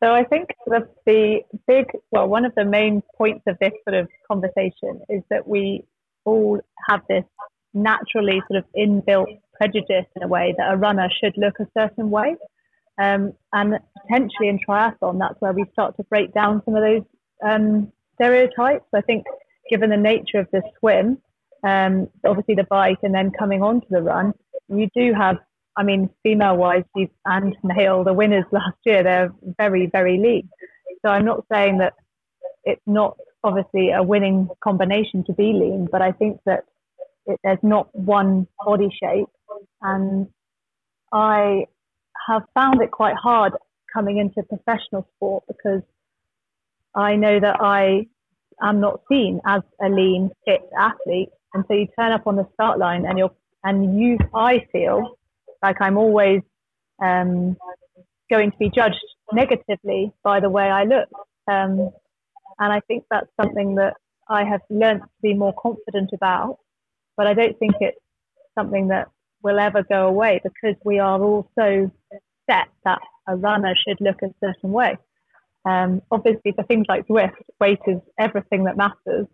[0.02, 3.96] So I think the, the big, well, one of the main points of this sort
[4.00, 5.84] of conversation is that we
[6.24, 7.24] all have this
[7.74, 12.11] naturally sort of inbuilt prejudice in a way that a runner should look a certain
[12.11, 12.37] way.
[13.00, 17.02] Um, and potentially in triathlon, that's where we start to break down some of those
[17.44, 18.87] um, stereotypes.
[18.94, 19.24] I think,
[19.70, 21.18] given the nature of the swim,
[21.64, 24.32] um, obviously the bike, and then coming on to the run,
[24.68, 25.38] you do have,
[25.78, 26.82] I mean, female wise,
[27.24, 30.48] and male, the winners last year, they're very, very lean.
[31.02, 31.94] So I'm not saying that
[32.64, 36.64] it's not obviously a winning combination to be lean, but I think that
[37.26, 39.28] it, there's not one body shape.
[39.80, 40.26] And
[41.12, 41.66] I
[42.26, 43.52] have found it quite hard
[43.94, 45.82] coming into professional sport because
[46.92, 48.08] I know that I
[48.60, 51.28] am not seen as a lean, fit athlete.
[51.54, 53.30] And so you turn up on the start line and you're,
[53.62, 55.17] and you, I feel
[55.62, 56.42] like I'm always
[57.03, 57.57] um,
[58.31, 58.97] going to be judged
[59.33, 61.09] negatively by the way I look.
[61.47, 61.90] Um,
[62.59, 63.94] and I think that's something that
[64.29, 66.59] I have learned to be more confident about.
[67.16, 67.99] But I don't think it's
[68.57, 69.09] something that
[69.42, 71.90] will ever go away because we are all so
[72.51, 74.97] set that a runner should look a certain way.
[75.64, 79.27] Um, obviously, for things like Zwift, weight is everything that matters.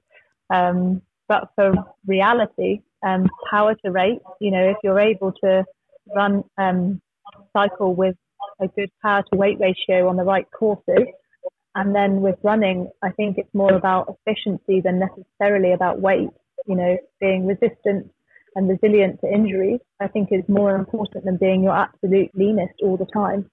[0.53, 1.73] Um, but for
[2.07, 5.65] reality, um, power to rate, you know, if you're able to
[6.15, 7.01] run, um,
[7.53, 8.17] cycle with
[8.61, 11.07] a good power to weight ratio on the right courses,
[11.75, 16.31] and then with running, I think it's more about efficiency than necessarily about weight.
[16.67, 18.11] You know, being resistant
[18.55, 22.97] and resilient to injuries, I think is more important than being your absolute leanest all
[22.97, 23.51] the time.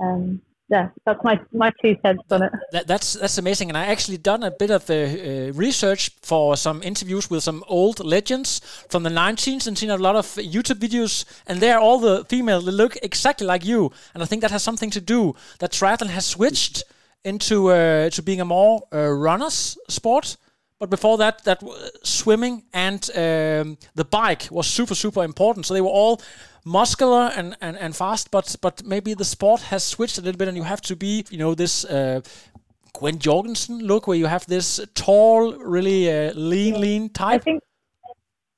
[0.00, 2.52] Um, yeah, that's my my two cents on it.
[2.72, 6.56] That, that's that's amazing, and I actually done a bit of uh, uh, research for
[6.56, 10.80] some interviews with some old legends from the 19th, and seen a lot of YouTube
[10.80, 14.62] videos, and there all the females look exactly like you, and I think that has
[14.62, 16.84] something to do that triathlon has switched
[17.22, 20.36] into uh, to being a more uh, runners sport
[20.82, 21.62] but before that, that
[22.02, 25.64] swimming and um, the bike was super super important.
[25.64, 26.20] So they were all
[26.64, 30.48] muscular and, and, and fast, but but maybe the sport has switched a little bit,
[30.48, 31.84] and you have to be you know this.
[31.84, 32.20] Uh,
[32.94, 37.40] Gwen Jorgensen look where you have this tall, really uh, lean, lean type.
[37.40, 37.62] I think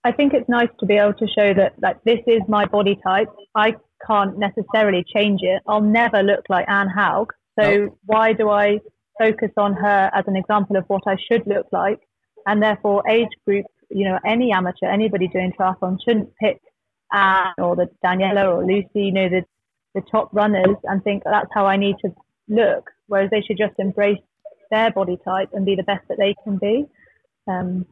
[0.03, 2.99] I think it's nice to be able to show that like this is my body
[3.07, 3.29] type.
[3.55, 5.63] I can't necessarily change it.
[5.67, 7.33] I'll never look like Anne Haug.
[7.59, 7.99] So no.
[8.05, 8.81] why do I
[9.19, 12.01] focus on her as an example of what I should look like
[12.47, 16.61] and therefore age group, you know, any amateur, anybody doing triathlon shouldn't pick
[17.15, 19.45] Anne or the Daniela or Lucy, you know, the
[19.95, 22.13] the top runners and think that's how I need to
[22.49, 24.19] look, whereas they should just embrace
[24.71, 26.87] their body type and be the best that they can be.
[27.47, 27.87] Um,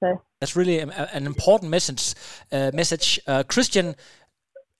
[0.00, 2.14] so that's really an important message.
[2.52, 3.96] Uh, message, uh, Christian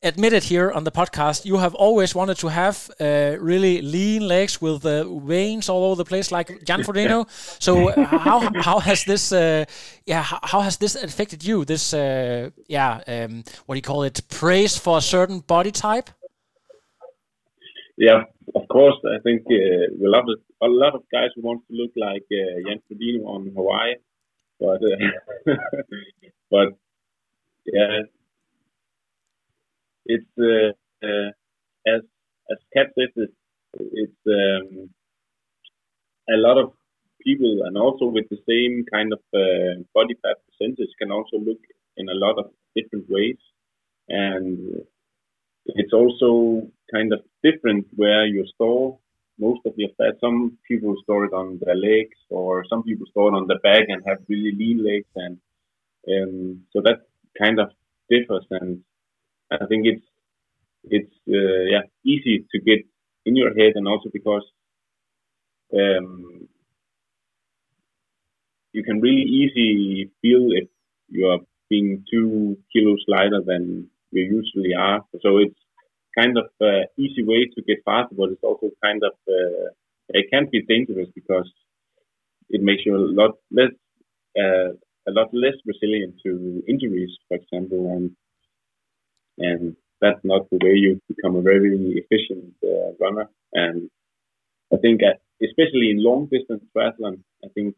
[0.04, 4.60] admitted here on the podcast, you have always wanted to have uh, really lean legs
[4.60, 7.26] with the uh, veins all over the place, like Jan Frodeno.
[7.60, 9.64] so uh, how how has this uh,
[10.06, 11.64] yeah how has this affected you?
[11.64, 14.20] This uh, yeah um, what do you call it?
[14.28, 16.10] Praise for a certain body type.
[17.96, 18.24] Yeah,
[18.54, 18.98] of course.
[19.04, 22.24] I think uh, a lot of a lot of guys who want to look like
[22.30, 23.94] Jan Frodeno on Hawaii,
[24.60, 24.80] but
[26.50, 26.68] but
[27.66, 28.02] yeah,
[30.06, 30.72] it's uh,
[31.06, 31.30] uh,
[31.86, 32.02] as
[32.50, 33.32] as Kat says, it's,
[33.92, 34.90] it's um,
[36.28, 36.72] a lot of
[37.22, 41.60] people, and also with the same kind of uh, body fat percentage, can also look
[41.96, 43.38] in a lot of different ways,
[44.08, 44.82] and
[45.66, 48.98] it's also kind of different where you store
[49.38, 50.14] most of your fat.
[50.20, 53.84] Some people store it on their legs, or some people store it on the back
[53.88, 55.38] and have really lean legs, and
[56.12, 57.06] um, so that
[57.38, 57.70] kind of
[58.10, 58.44] differs.
[58.50, 58.82] And
[59.50, 60.06] I think it's
[60.84, 62.80] it's uh, yeah easy to get
[63.26, 64.44] in your head, and also because
[65.72, 66.48] um,
[68.72, 70.68] you can really easily feel if
[71.08, 71.38] you are
[71.70, 75.00] being two kilos lighter than you usually are.
[75.22, 75.58] So it's
[76.18, 79.68] kind of uh, easy way to get faster, but it's also kind of uh,
[80.10, 81.50] it can be dangerous because
[82.50, 83.72] it makes you a lot less
[84.38, 84.70] uh,
[85.08, 88.10] a lot less resilient to injuries, for example, and
[89.38, 93.28] and that's not the way you become a very efficient uh, runner.
[93.52, 93.90] And
[94.72, 95.00] I think,
[95.42, 97.74] especially in long distance triathlon, I think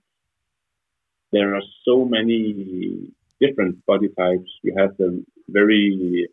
[1.33, 4.51] there are so many different body types.
[4.63, 6.29] You have the very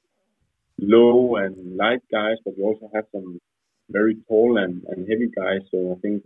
[0.80, 3.40] low and light guys, but you also have some
[3.90, 5.62] very tall and, and heavy guys.
[5.72, 6.24] So I think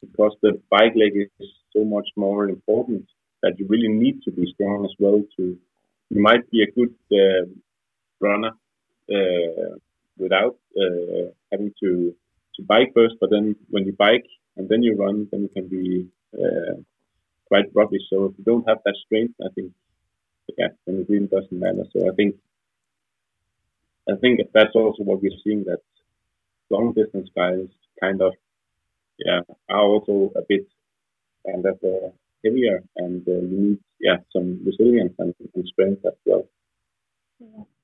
[0.00, 3.06] because the bike leg is so much more important
[3.42, 5.56] that you really need to be strong as well to
[6.10, 7.46] you might be a good uh,
[8.20, 8.52] runner
[9.12, 9.76] uh,
[10.18, 12.14] without uh, having to
[12.56, 15.68] to bike first, but then when you bike and then you run, then you can
[15.68, 16.74] be uh,
[17.46, 18.02] quite rubbish.
[18.10, 19.72] So if you don't have that strength, I think
[20.58, 21.84] yeah, then it really doesn't matter.
[21.92, 22.36] So I think
[24.08, 25.80] I think that's also what we're seeing that
[26.70, 27.66] long distance guys
[28.00, 28.32] kind of
[29.18, 30.66] yeah are also a bit
[31.46, 32.08] kind of uh,
[32.44, 36.46] heavier and uh, you need yeah some resilience and, and strength as well.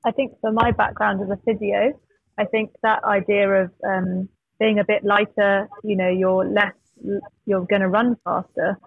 [0.04, 1.98] I think for my background as a physio,
[2.38, 4.28] I think that idea of um,
[4.58, 6.74] being a bit lighter, you know, you're less,
[7.46, 8.78] you're going to run faster.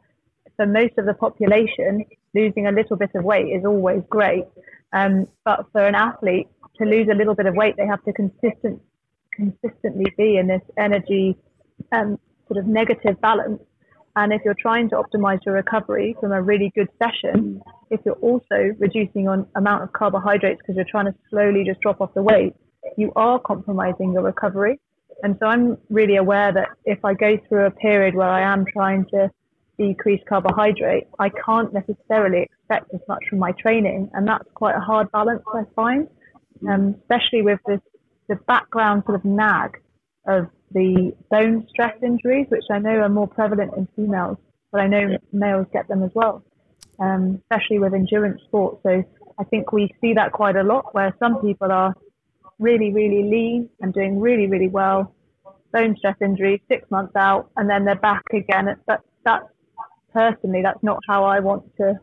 [0.56, 2.06] For most of the population,
[2.36, 4.46] losing a little bit of weight is always great.
[4.94, 6.48] Um, but for an athlete
[6.78, 8.82] to lose a little bit of weight, they have to consistent,
[9.34, 11.38] consistently be in this energy
[11.92, 13.62] um, sort of negative balance.
[14.22, 18.16] And if you're trying to optimize your recovery from a really good session, if you're
[18.16, 22.22] also reducing on amount of carbohydrates because you're trying to slowly just drop off the
[22.22, 22.54] weight,
[22.98, 24.78] you are compromising your recovery.
[25.24, 28.66] And so I'm really aware that if I go through a period where I am
[28.66, 29.32] trying to
[29.78, 34.10] decrease carbohydrate, I can't necessarily expect as much from my training.
[34.14, 36.10] And that's quite a hard balance, I find,
[36.70, 37.80] um, especially with this,
[38.28, 39.78] the background sort of nag
[40.28, 44.38] of the bone stress injuries, which I know are more prevalent in females,
[44.72, 46.44] but I know males get them as well
[47.00, 48.82] um, especially with endurance sports.
[48.84, 49.04] So
[49.40, 51.94] I think we see that quite a lot where some people are
[52.60, 55.16] really, really lean and doing really, really well,
[55.72, 58.76] bone stress injury, six months out, and then they're back again.
[58.86, 59.46] But that's
[60.14, 61.96] personally, that's not how I want to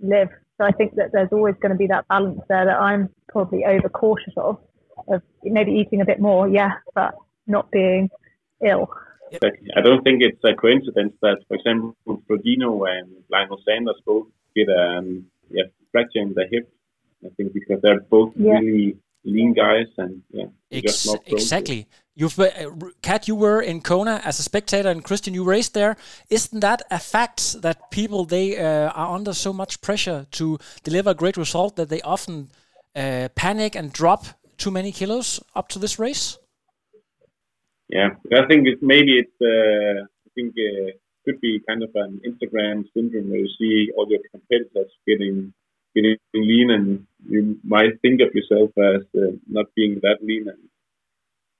[0.00, 0.28] live.
[0.58, 3.64] So I think that there's always going to be that balance there that I'm probably
[3.64, 4.58] over cautious of,
[5.08, 7.14] of maybe eating a bit more, yeah, but
[7.50, 8.08] not being
[8.64, 8.88] ill.
[9.76, 14.26] I don't think it's a coincidence that, for example, Frodeno and Lionel Sanders both
[14.56, 16.68] get a um, yeah, fracture in the hip.
[17.24, 18.52] I think because they're both yeah.
[18.54, 21.86] really lean guys and yeah, Ex- exactly.
[22.14, 22.50] You've uh,
[23.02, 25.96] Kat, you were in Kona as a spectator, and Christian, you raced there.
[26.28, 31.10] Isn't that a fact that people they uh, are under so much pressure to deliver
[31.10, 32.50] a great result that they often
[32.96, 34.26] uh, panic and drop
[34.58, 36.38] too many kilos up to this race?
[37.90, 39.38] Yeah, I think it, maybe it's.
[39.40, 40.92] Uh, I think uh,
[41.24, 45.52] could be kind of an Instagram syndrome where you see all your competitors getting
[45.94, 50.58] getting lean, and you might think of yourself as uh, not being that lean, and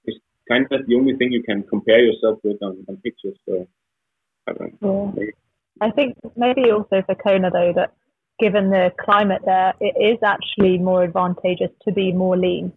[0.04, 0.18] it's
[0.48, 3.36] kind of the only thing you can compare yourself with on, on pictures.
[3.46, 3.66] So,
[4.46, 5.14] I don't know.
[5.16, 5.30] Yeah.
[5.80, 7.94] I think maybe also for Kona though that
[8.38, 12.72] given the climate there, it is actually more advantageous to be more lean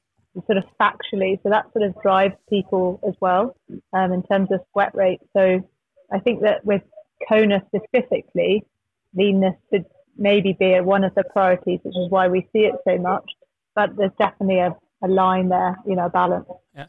[0.46, 1.42] sort of factually.
[1.44, 3.56] So that sort of drives people as well
[3.94, 5.20] um, in terms of sweat rate.
[5.34, 5.68] So
[6.12, 6.82] I think that with
[7.28, 8.64] Kona specifically,
[9.16, 9.86] leanness should
[10.18, 13.26] maybe be one of the priorities, which is why we see it so much.
[13.76, 16.48] But there's definitely a, a line there, you know, balance.
[16.76, 16.86] Yeah.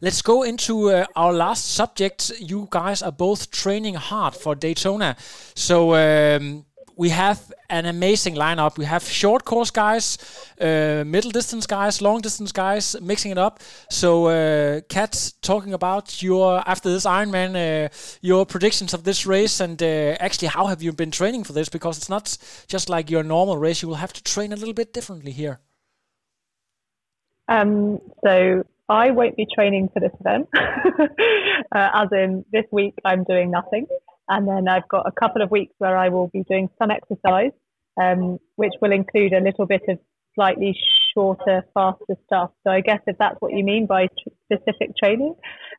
[0.00, 2.30] Let's go into uh, our last subject.
[2.38, 5.16] You guys are both training hard for Daytona.
[5.56, 6.66] So, um,
[6.98, 8.76] we have an amazing lineup.
[8.76, 10.18] We have short course guys,
[10.60, 13.60] uh, middle distance guys, long distance guys, mixing it up.
[13.88, 17.88] So, uh, Kat, talking about your after this Ironman, uh,
[18.20, 21.68] your predictions of this race, and uh, actually how have you been training for this?
[21.68, 22.36] Because it's not
[22.66, 25.60] just like your normal race; you will have to train a little bit differently here.
[27.46, 33.22] Um, so I won't be training for this event, uh, as in this week I'm
[33.22, 33.86] doing nothing.
[34.28, 37.52] And then I've got a couple of weeks where I will be doing some exercise,
[38.00, 39.98] um, which will include a little bit of
[40.34, 40.76] slightly
[41.14, 42.50] shorter, faster stuff.
[42.64, 45.34] So I guess if that's what you mean by t- specific training.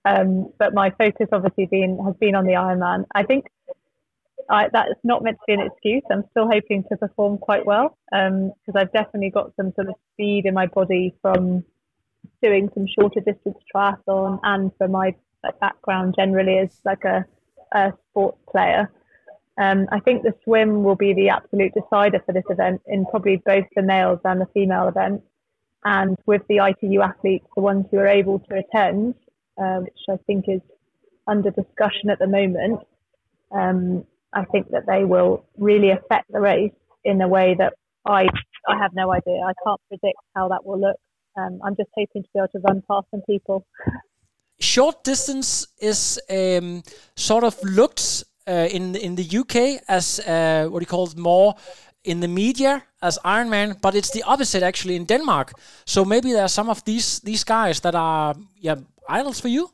[0.05, 3.05] Um, but my focus obviously been, has been on the Ironman.
[3.15, 3.45] I think
[4.49, 6.03] I, that's not meant to be an excuse.
[6.11, 9.95] I'm still hoping to perform quite well because um, I've definitely got some sort of
[10.13, 11.63] speed in my body from
[12.41, 15.15] doing some shorter distance triathlon and for my
[15.61, 17.25] background generally as like a,
[17.71, 18.91] a sports player.
[19.59, 23.41] Um, I think the swim will be the absolute decider for this event in probably
[23.45, 25.25] both the males and the female events.
[25.83, 29.15] And with the ITU athletes, the ones who are able to attend,
[29.57, 30.61] uh, which I think is
[31.27, 32.81] under discussion at the moment,
[33.51, 36.71] um, I think that they will really affect the race
[37.03, 37.73] in a way that
[38.05, 38.27] I
[38.67, 39.41] I have no idea.
[39.41, 40.97] I can't predict how that will look.
[41.37, 43.65] Um, I'm just hoping to be able to run past some people.
[44.59, 46.83] Short distance is um,
[47.15, 51.17] sort of looked uh, in in the UK as uh, what do you call it
[51.17, 51.55] more
[52.03, 55.53] in the media as Ironman, but it's the opposite actually in Denmark.
[55.85, 59.69] So maybe there are some of these these guys that are yeah idols for you.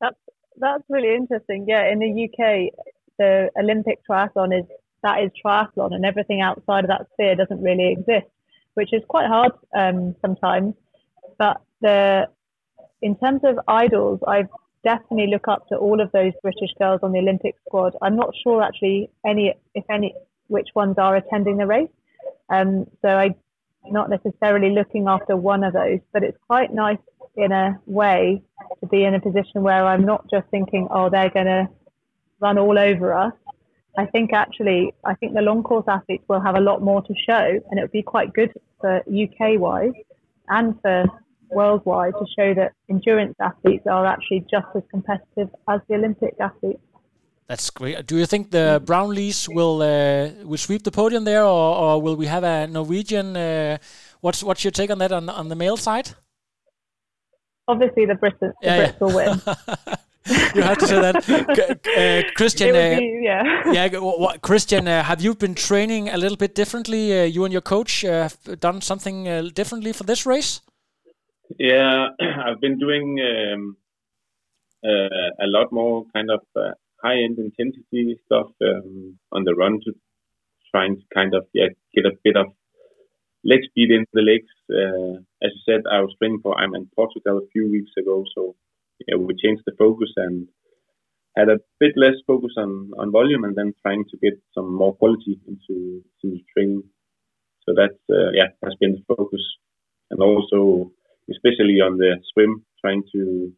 [0.00, 0.20] That's
[0.60, 1.66] that's really interesting.
[1.68, 2.72] Yeah, in the UK,
[3.18, 4.66] the Olympic triathlon is
[5.02, 8.32] that is triathlon, and everything outside of that sphere doesn't really exist
[8.74, 10.74] which is quite hard um, sometimes.
[11.38, 12.28] But the
[13.02, 14.46] in terms of idols, I
[14.84, 17.94] definitely look up to all of those British girls on the Olympic squad.
[18.00, 20.14] I'm not sure actually any, if any,
[20.48, 21.90] which ones are attending the race.
[22.48, 23.34] Um, so I'm
[23.90, 26.98] not necessarily looking after one of those, but it's quite nice
[27.36, 28.42] in a way
[28.80, 31.68] to be in a position where I'm not just thinking, oh, they're going to
[32.40, 33.32] run all over us.
[33.96, 37.14] I think actually, I think the long course athletes will have a lot more to
[37.28, 39.92] show, and it would be quite good for UK wise
[40.48, 41.04] and for
[41.54, 46.80] worldwide to show that endurance athletes are actually just as competitive as the Olympic athletes.
[47.48, 48.06] That's great.
[48.06, 52.16] Do you think the Brownlees will uh, will sweep the podium there, or, or will
[52.16, 53.36] we have a Norwegian?
[53.36, 53.76] Uh,
[54.20, 56.10] what's what's your take on that on on the male side?
[57.68, 58.98] Obviously, the Brits, the yeah, Brits yeah.
[59.00, 59.40] will win.
[60.54, 61.16] you have to say that.
[61.96, 63.72] Uh, Christian, uh, be, yeah.
[63.72, 67.20] yeah, what, Christian, uh, have you been training a little bit differently?
[67.20, 70.60] Uh, you and your coach uh, have done something uh, differently for this race?
[71.58, 72.08] Yeah,
[72.46, 73.76] I've been doing um,
[74.84, 76.40] a lot more kind of
[77.02, 79.92] high-end intensity stuff um, on the run to
[80.70, 82.46] trying to kind of yeah get a bit of
[83.44, 84.52] leg speed in the legs.
[85.42, 88.54] as you said, I was training for Ironman Portugal a few weeks ago, so
[89.06, 90.48] yeah, we changed the focus and
[91.36, 94.94] had a bit less focus on, on volume and then trying to get some more
[94.94, 96.82] quality into, into training.
[97.66, 99.40] So that's, uh, yeah, has been the focus.
[100.10, 100.92] And also,
[101.30, 103.52] especially on the swim, trying to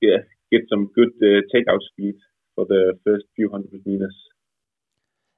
[0.00, 0.18] yeah,
[0.50, 2.14] get some good uh, takeout speed
[2.54, 4.14] for the first few hundred meters.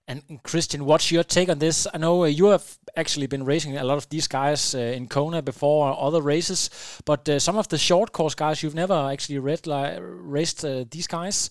[0.08, 1.86] And Christian, what's your take on this?
[1.94, 5.06] I know uh, you have actually been racing a lot of these guys uh, in
[5.06, 6.68] Kona before other races,
[7.04, 10.84] but uh, some of the short course guys you've never actually read, like, raced uh,
[10.90, 11.48] these guys.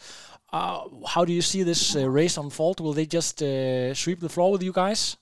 [0.52, 2.82] Uh, how do you see this uh, race unfold?
[2.82, 5.16] Will they just sweep the floor with you guys?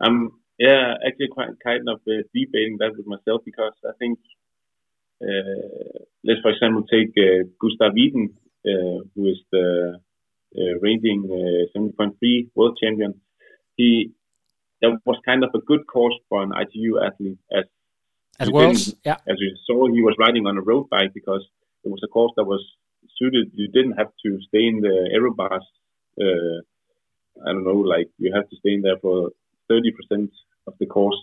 [0.00, 4.18] Um, yeah, actually, quite kind of debating that with myself because I think,
[6.22, 7.14] let's for example take
[7.58, 8.36] Gustav Iden,
[9.14, 10.00] who is the
[10.58, 13.14] uh, ranking uh, 7.3 world champion.
[13.76, 14.10] He
[14.82, 17.64] that was kind of a good course for an ITU athlete as
[18.40, 18.94] as worlds.
[19.04, 21.46] Yeah, as you saw, he was riding on a road bike because
[21.84, 22.64] it was a course that was
[23.16, 23.52] suited.
[23.54, 25.66] You didn't have to stay in the aero bars.
[26.20, 26.58] Uh,
[27.46, 29.30] I don't know, like you have to stay in there for
[29.70, 30.28] 30%
[30.66, 31.20] of the course.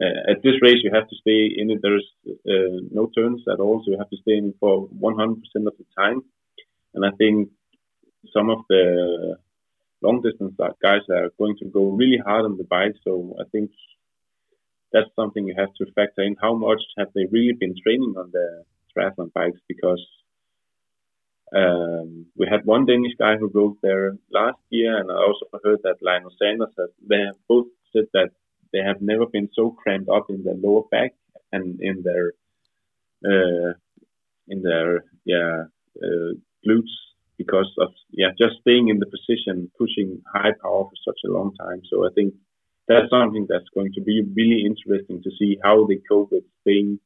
[0.00, 1.80] Uh, at this race, you have to stay in it.
[1.82, 5.36] There's uh, no turns at all, so you have to stay in it for 100%
[5.66, 6.22] of the time.
[6.94, 7.48] And I think
[8.32, 9.36] some of the
[10.02, 12.94] long distance guys are going to go really hard on the bike.
[13.04, 13.70] So I think
[14.92, 16.36] that's something you have to factor in.
[16.40, 18.64] How much have they really been training on the
[18.96, 19.60] triathlon bikes?
[19.66, 20.04] Because
[21.54, 25.80] um, we had one Danish guy who rode there last year, and I also heard
[25.82, 28.30] that Lionel Sanders has, they have both said that
[28.72, 31.14] they have never been so cramped up in their lower back
[31.52, 32.32] and in their
[33.24, 33.72] uh,
[34.48, 35.64] in their yeah
[36.02, 36.32] uh,
[36.66, 36.94] glutes
[37.36, 41.54] because of yeah just staying in the position, pushing high power for such a long
[41.56, 41.82] time.
[41.90, 42.34] So I think
[42.88, 46.98] that's something that's going to be really interesting to see how they cope with staying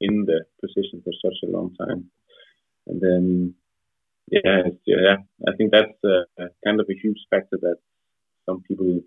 [0.00, 2.10] in the position for such a long time.
[2.86, 3.54] And then
[4.30, 5.16] yeah, yeah,
[5.46, 7.76] I think that's uh, kind of a huge factor that
[8.46, 9.00] some people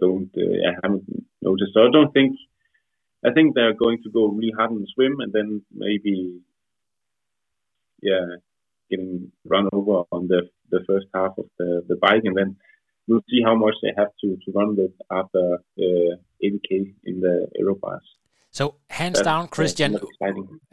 [0.00, 1.04] don't uh, I haven't
[1.42, 1.72] noticed.
[1.74, 2.36] So I don't think
[3.24, 6.40] I think they're going to go really hard on the swim and then maybe
[8.02, 8.26] yeah
[8.90, 12.56] getting run over on the the first half of the, the bike and then
[13.06, 17.46] we'll see how much they have to, to run with after uh, 80k in the
[17.60, 18.00] Aerobars.
[18.50, 19.98] So hands That's down, Christian.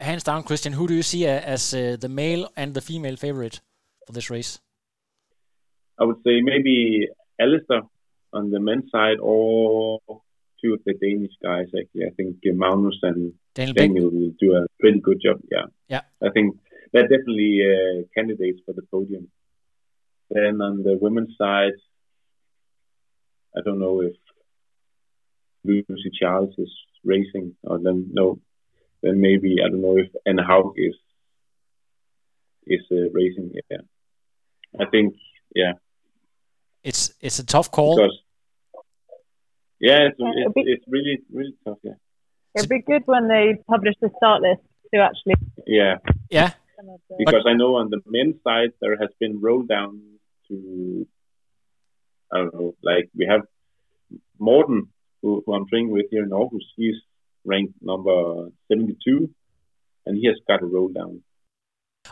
[0.00, 0.72] Hands down, Christian.
[0.72, 3.60] Who do you see as uh, the male and the female favorite
[4.06, 4.58] for this race?
[6.00, 7.08] I would say maybe
[7.38, 7.82] Alistair
[8.34, 10.00] on the men's side, or
[10.62, 11.66] two of the Danish guys.
[11.68, 15.40] Actually, I think Magnus and Daniel, Daniel will do a pretty good job.
[15.50, 16.02] Yeah, yeah.
[16.22, 16.56] I think
[16.92, 19.28] they're definitely uh, candidates for the podium.
[20.30, 21.78] Then on the women's side,
[23.56, 24.16] I don't know if
[25.64, 26.72] Lucy Charles is
[27.04, 28.40] racing, or then no,
[29.02, 30.94] then maybe I don't know if Anne Haug is
[32.66, 33.52] is uh, racing.
[33.70, 33.78] Yeah,
[34.80, 35.14] I think
[35.54, 35.74] yeah.
[36.82, 37.96] It's it's a tough call.
[37.96, 38.18] Because,
[39.80, 41.78] yeah, it's, it's, it's really really tough.
[41.82, 41.92] Yeah.
[42.56, 44.62] It'd be good when they publish the start list
[44.92, 45.34] to actually.
[45.66, 45.96] Yeah.
[46.30, 46.52] Yeah.
[47.18, 50.00] Because but, I know on the men's side there has been rolled down
[50.48, 51.06] to
[52.32, 53.42] I don't know, like we have
[54.38, 54.88] Morten
[55.22, 56.96] who, who I'm training with here in Aarhus, he's
[57.44, 59.30] ranked number 72,
[60.06, 61.22] and he has got a roll down.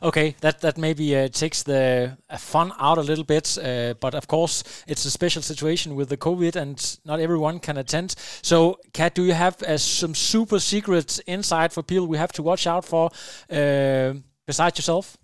[0.01, 4.14] Okay, that that maybe uh, takes the uh, fun out a little bit, uh, but
[4.14, 8.14] of course it's a special situation with the COVID, and not everyone can attend.
[8.43, 12.43] So, Kat, do you have uh, some super secret insight for people we have to
[12.43, 13.11] watch out for
[13.51, 14.14] uh,
[14.47, 15.18] besides yourself?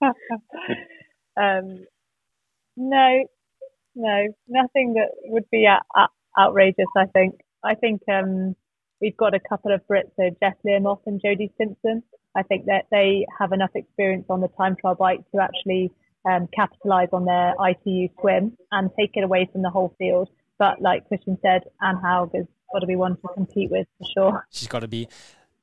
[1.36, 1.86] um,
[2.76, 3.26] no,
[3.94, 5.68] no, nothing that would be
[6.38, 6.88] outrageous.
[6.96, 7.40] I think.
[7.62, 8.56] I think um,
[9.02, 12.02] we've got a couple of Brits, so Jess Learmonth and Jodie Stimpson.
[12.36, 15.90] I think that they have enough experience on the time trial bike to actually
[16.28, 20.28] um, capitalise on their ITU swim and take it away from the whole field.
[20.58, 24.06] But like Christian said, Anne Haug has got to be one to compete with for
[24.14, 24.46] sure.
[24.50, 25.08] She's got to be.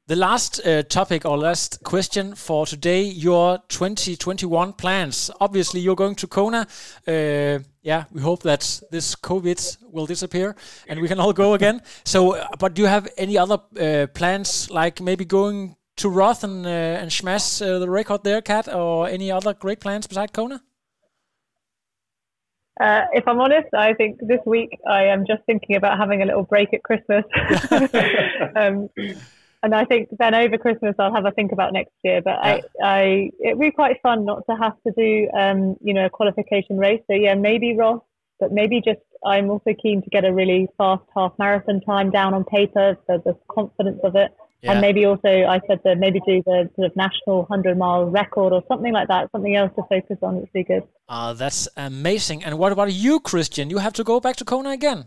[0.08, 5.30] The last uh, topic or last question for today, your 2021 plans.
[5.42, 6.66] Obviously, you're going to Kona.
[7.06, 10.56] Uh, yeah, we hope that this COVID will disappear
[10.88, 11.82] and we can all go again.
[12.06, 16.44] So, uh, but do you have any other uh, plans, like maybe going to Roth
[16.44, 20.34] and, uh, and smash uh, the record there, Kat, or any other great plans beside
[20.34, 20.62] Kona?
[22.80, 26.26] Uh, if I'm honest, I think this week I am just thinking about having a
[26.26, 27.26] little break at Christmas.
[28.56, 28.90] um,
[29.64, 32.22] and I think then over Christmas I'll have a think about next year.
[32.22, 32.38] But.
[32.40, 36.10] I, I, it'd be quite fun not to have to do, um, you know, a
[36.10, 37.02] qualification race.
[37.08, 38.04] So yeah, maybe Roth,
[38.40, 42.36] but maybe just I'm also keen to get a really fast half marathon time down
[42.36, 44.32] on paper for the confidence of it.
[44.62, 44.72] Yeah.
[44.72, 48.54] And maybe also I said that maybe do the sort of national hundred mile record
[48.54, 50.84] or something like that, something else to focus on would be good.
[51.08, 52.44] Uh, that's amazing.
[52.44, 53.70] And what about you, Christian?
[53.70, 55.06] You have to go back to Kona again.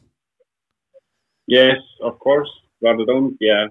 [1.46, 2.48] Yes, of course.
[2.80, 3.36] But I don't.
[3.40, 3.66] Yeah,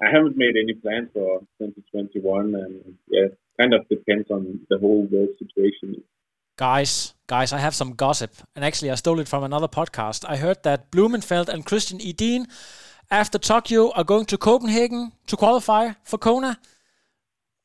[0.00, 3.26] I haven't made any plans for 2021, and yeah,
[3.60, 6.02] kind of depends on the whole world situation.
[6.56, 10.24] Guys, guys, I have some gossip, and actually, I stole it from another podcast.
[10.28, 12.46] I heard that Blummenfelt and Christian Iden,
[13.10, 16.58] after Tokyo, are going to Copenhagen to qualify for Kona.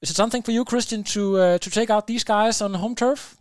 [0.02, 2.96] Is it something for you, Christian, to uh, to take out these guys on home
[2.96, 3.38] turf?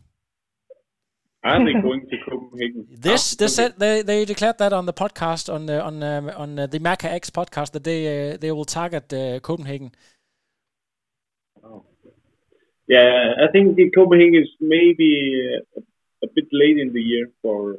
[1.44, 2.86] Are they going to Copenhagen?
[2.88, 6.58] This, this said they, they declared that on the podcast on the on um, on
[6.58, 9.90] uh, the Macca X podcast that they uh, they will target uh, Copenhagen.
[11.64, 11.84] Oh.
[12.86, 15.80] Yeah, I think Copenhagen is maybe a,
[16.24, 17.78] a, bit late in the year for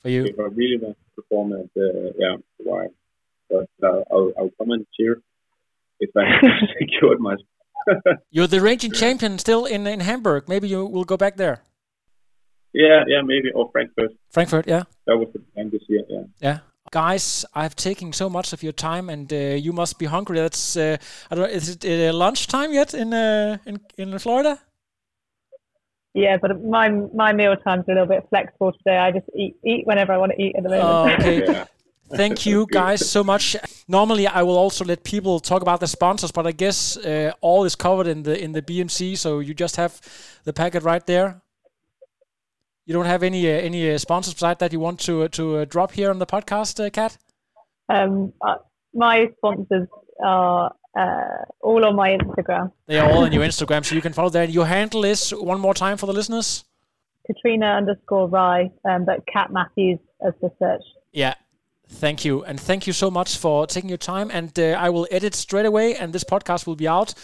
[0.00, 0.24] for you.
[0.24, 2.86] If I really want to perform at the yeah why,
[3.52, 5.20] but uh, I'll I'll come and cheer
[6.00, 6.24] if I
[6.80, 7.36] secured my.
[8.30, 10.48] You're the reigning champion still in in Hamburg.
[10.48, 11.62] Maybe you will go back there.
[12.72, 14.12] Yeah, yeah, maybe or Frankfurt.
[14.30, 14.84] Frankfurt, yeah.
[15.06, 16.04] That was the plan this year.
[16.08, 16.24] Yeah.
[16.40, 16.58] Yeah.
[16.90, 20.38] Guys, I've taken so much of your time, and uh, you must be hungry.
[20.38, 20.96] That's uh,
[21.30, 21.50] I don't know.
[21.50, 24.58] Is it uh, lunchtime yet in uh, in in Florida?
[26.14, 28.98] Yeah, but my my meal times are a little bit flexible today.
[28.98, 30.88] I just eat eat whenever I want to eat at the moment.
[30.88, 31.46] Oh, okay.
[31.52, 31.64] yeah.
[32.16, 33.56] Thank you guys so much.
[33.88, 37.64] Normally, I will also let people talk about the sponsors, but I guess uh, all
[37.64, 40.00] is covered in the in the BMC, so you just have
[40.44, 41.40] the packet right there.
[42.84, 45.66] You don't have any uh, any uh, sponsors beside that you want to uh, to
[45.66, 47.16] drop here on the podcast, Kat?
[47.88, 48.32] Um,
[48.94, 49.88] my sponsors
[50.22, 52.72] are uh, all on my Instagram.
[52.86, 54.50] They are all on your Instagram, so you can follow that.
[54.50, 56.64] Your handle is one more time for the listeners.
[57.26, 60.82] Katrina underscore Rye, um, but Kat Matthews as the search.
[61.12, 61.34] Yeah,
[61.92, 62.44] Thank you.
[62.44, 64.30] And thank you so much for taking your time.
[64.32, 67.14] And uh, I will edit straight away, and this podcast will be out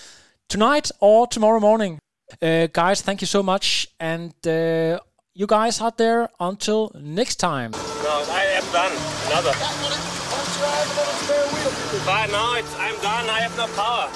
[0.48, 1.98] tonight or tomorrow morning.
[2.40, 3.88] Uh, guys, thank you so much.
[3.98, 5.00] And uh,
[5.34, 7.72] you guys out there, until next time.
[7.72, 8.92] No, I am done.
[9.26, 9.52] Another.
[12.04, 13.28] But now it's, I'm done.
[13.30, 14.10] I have no power.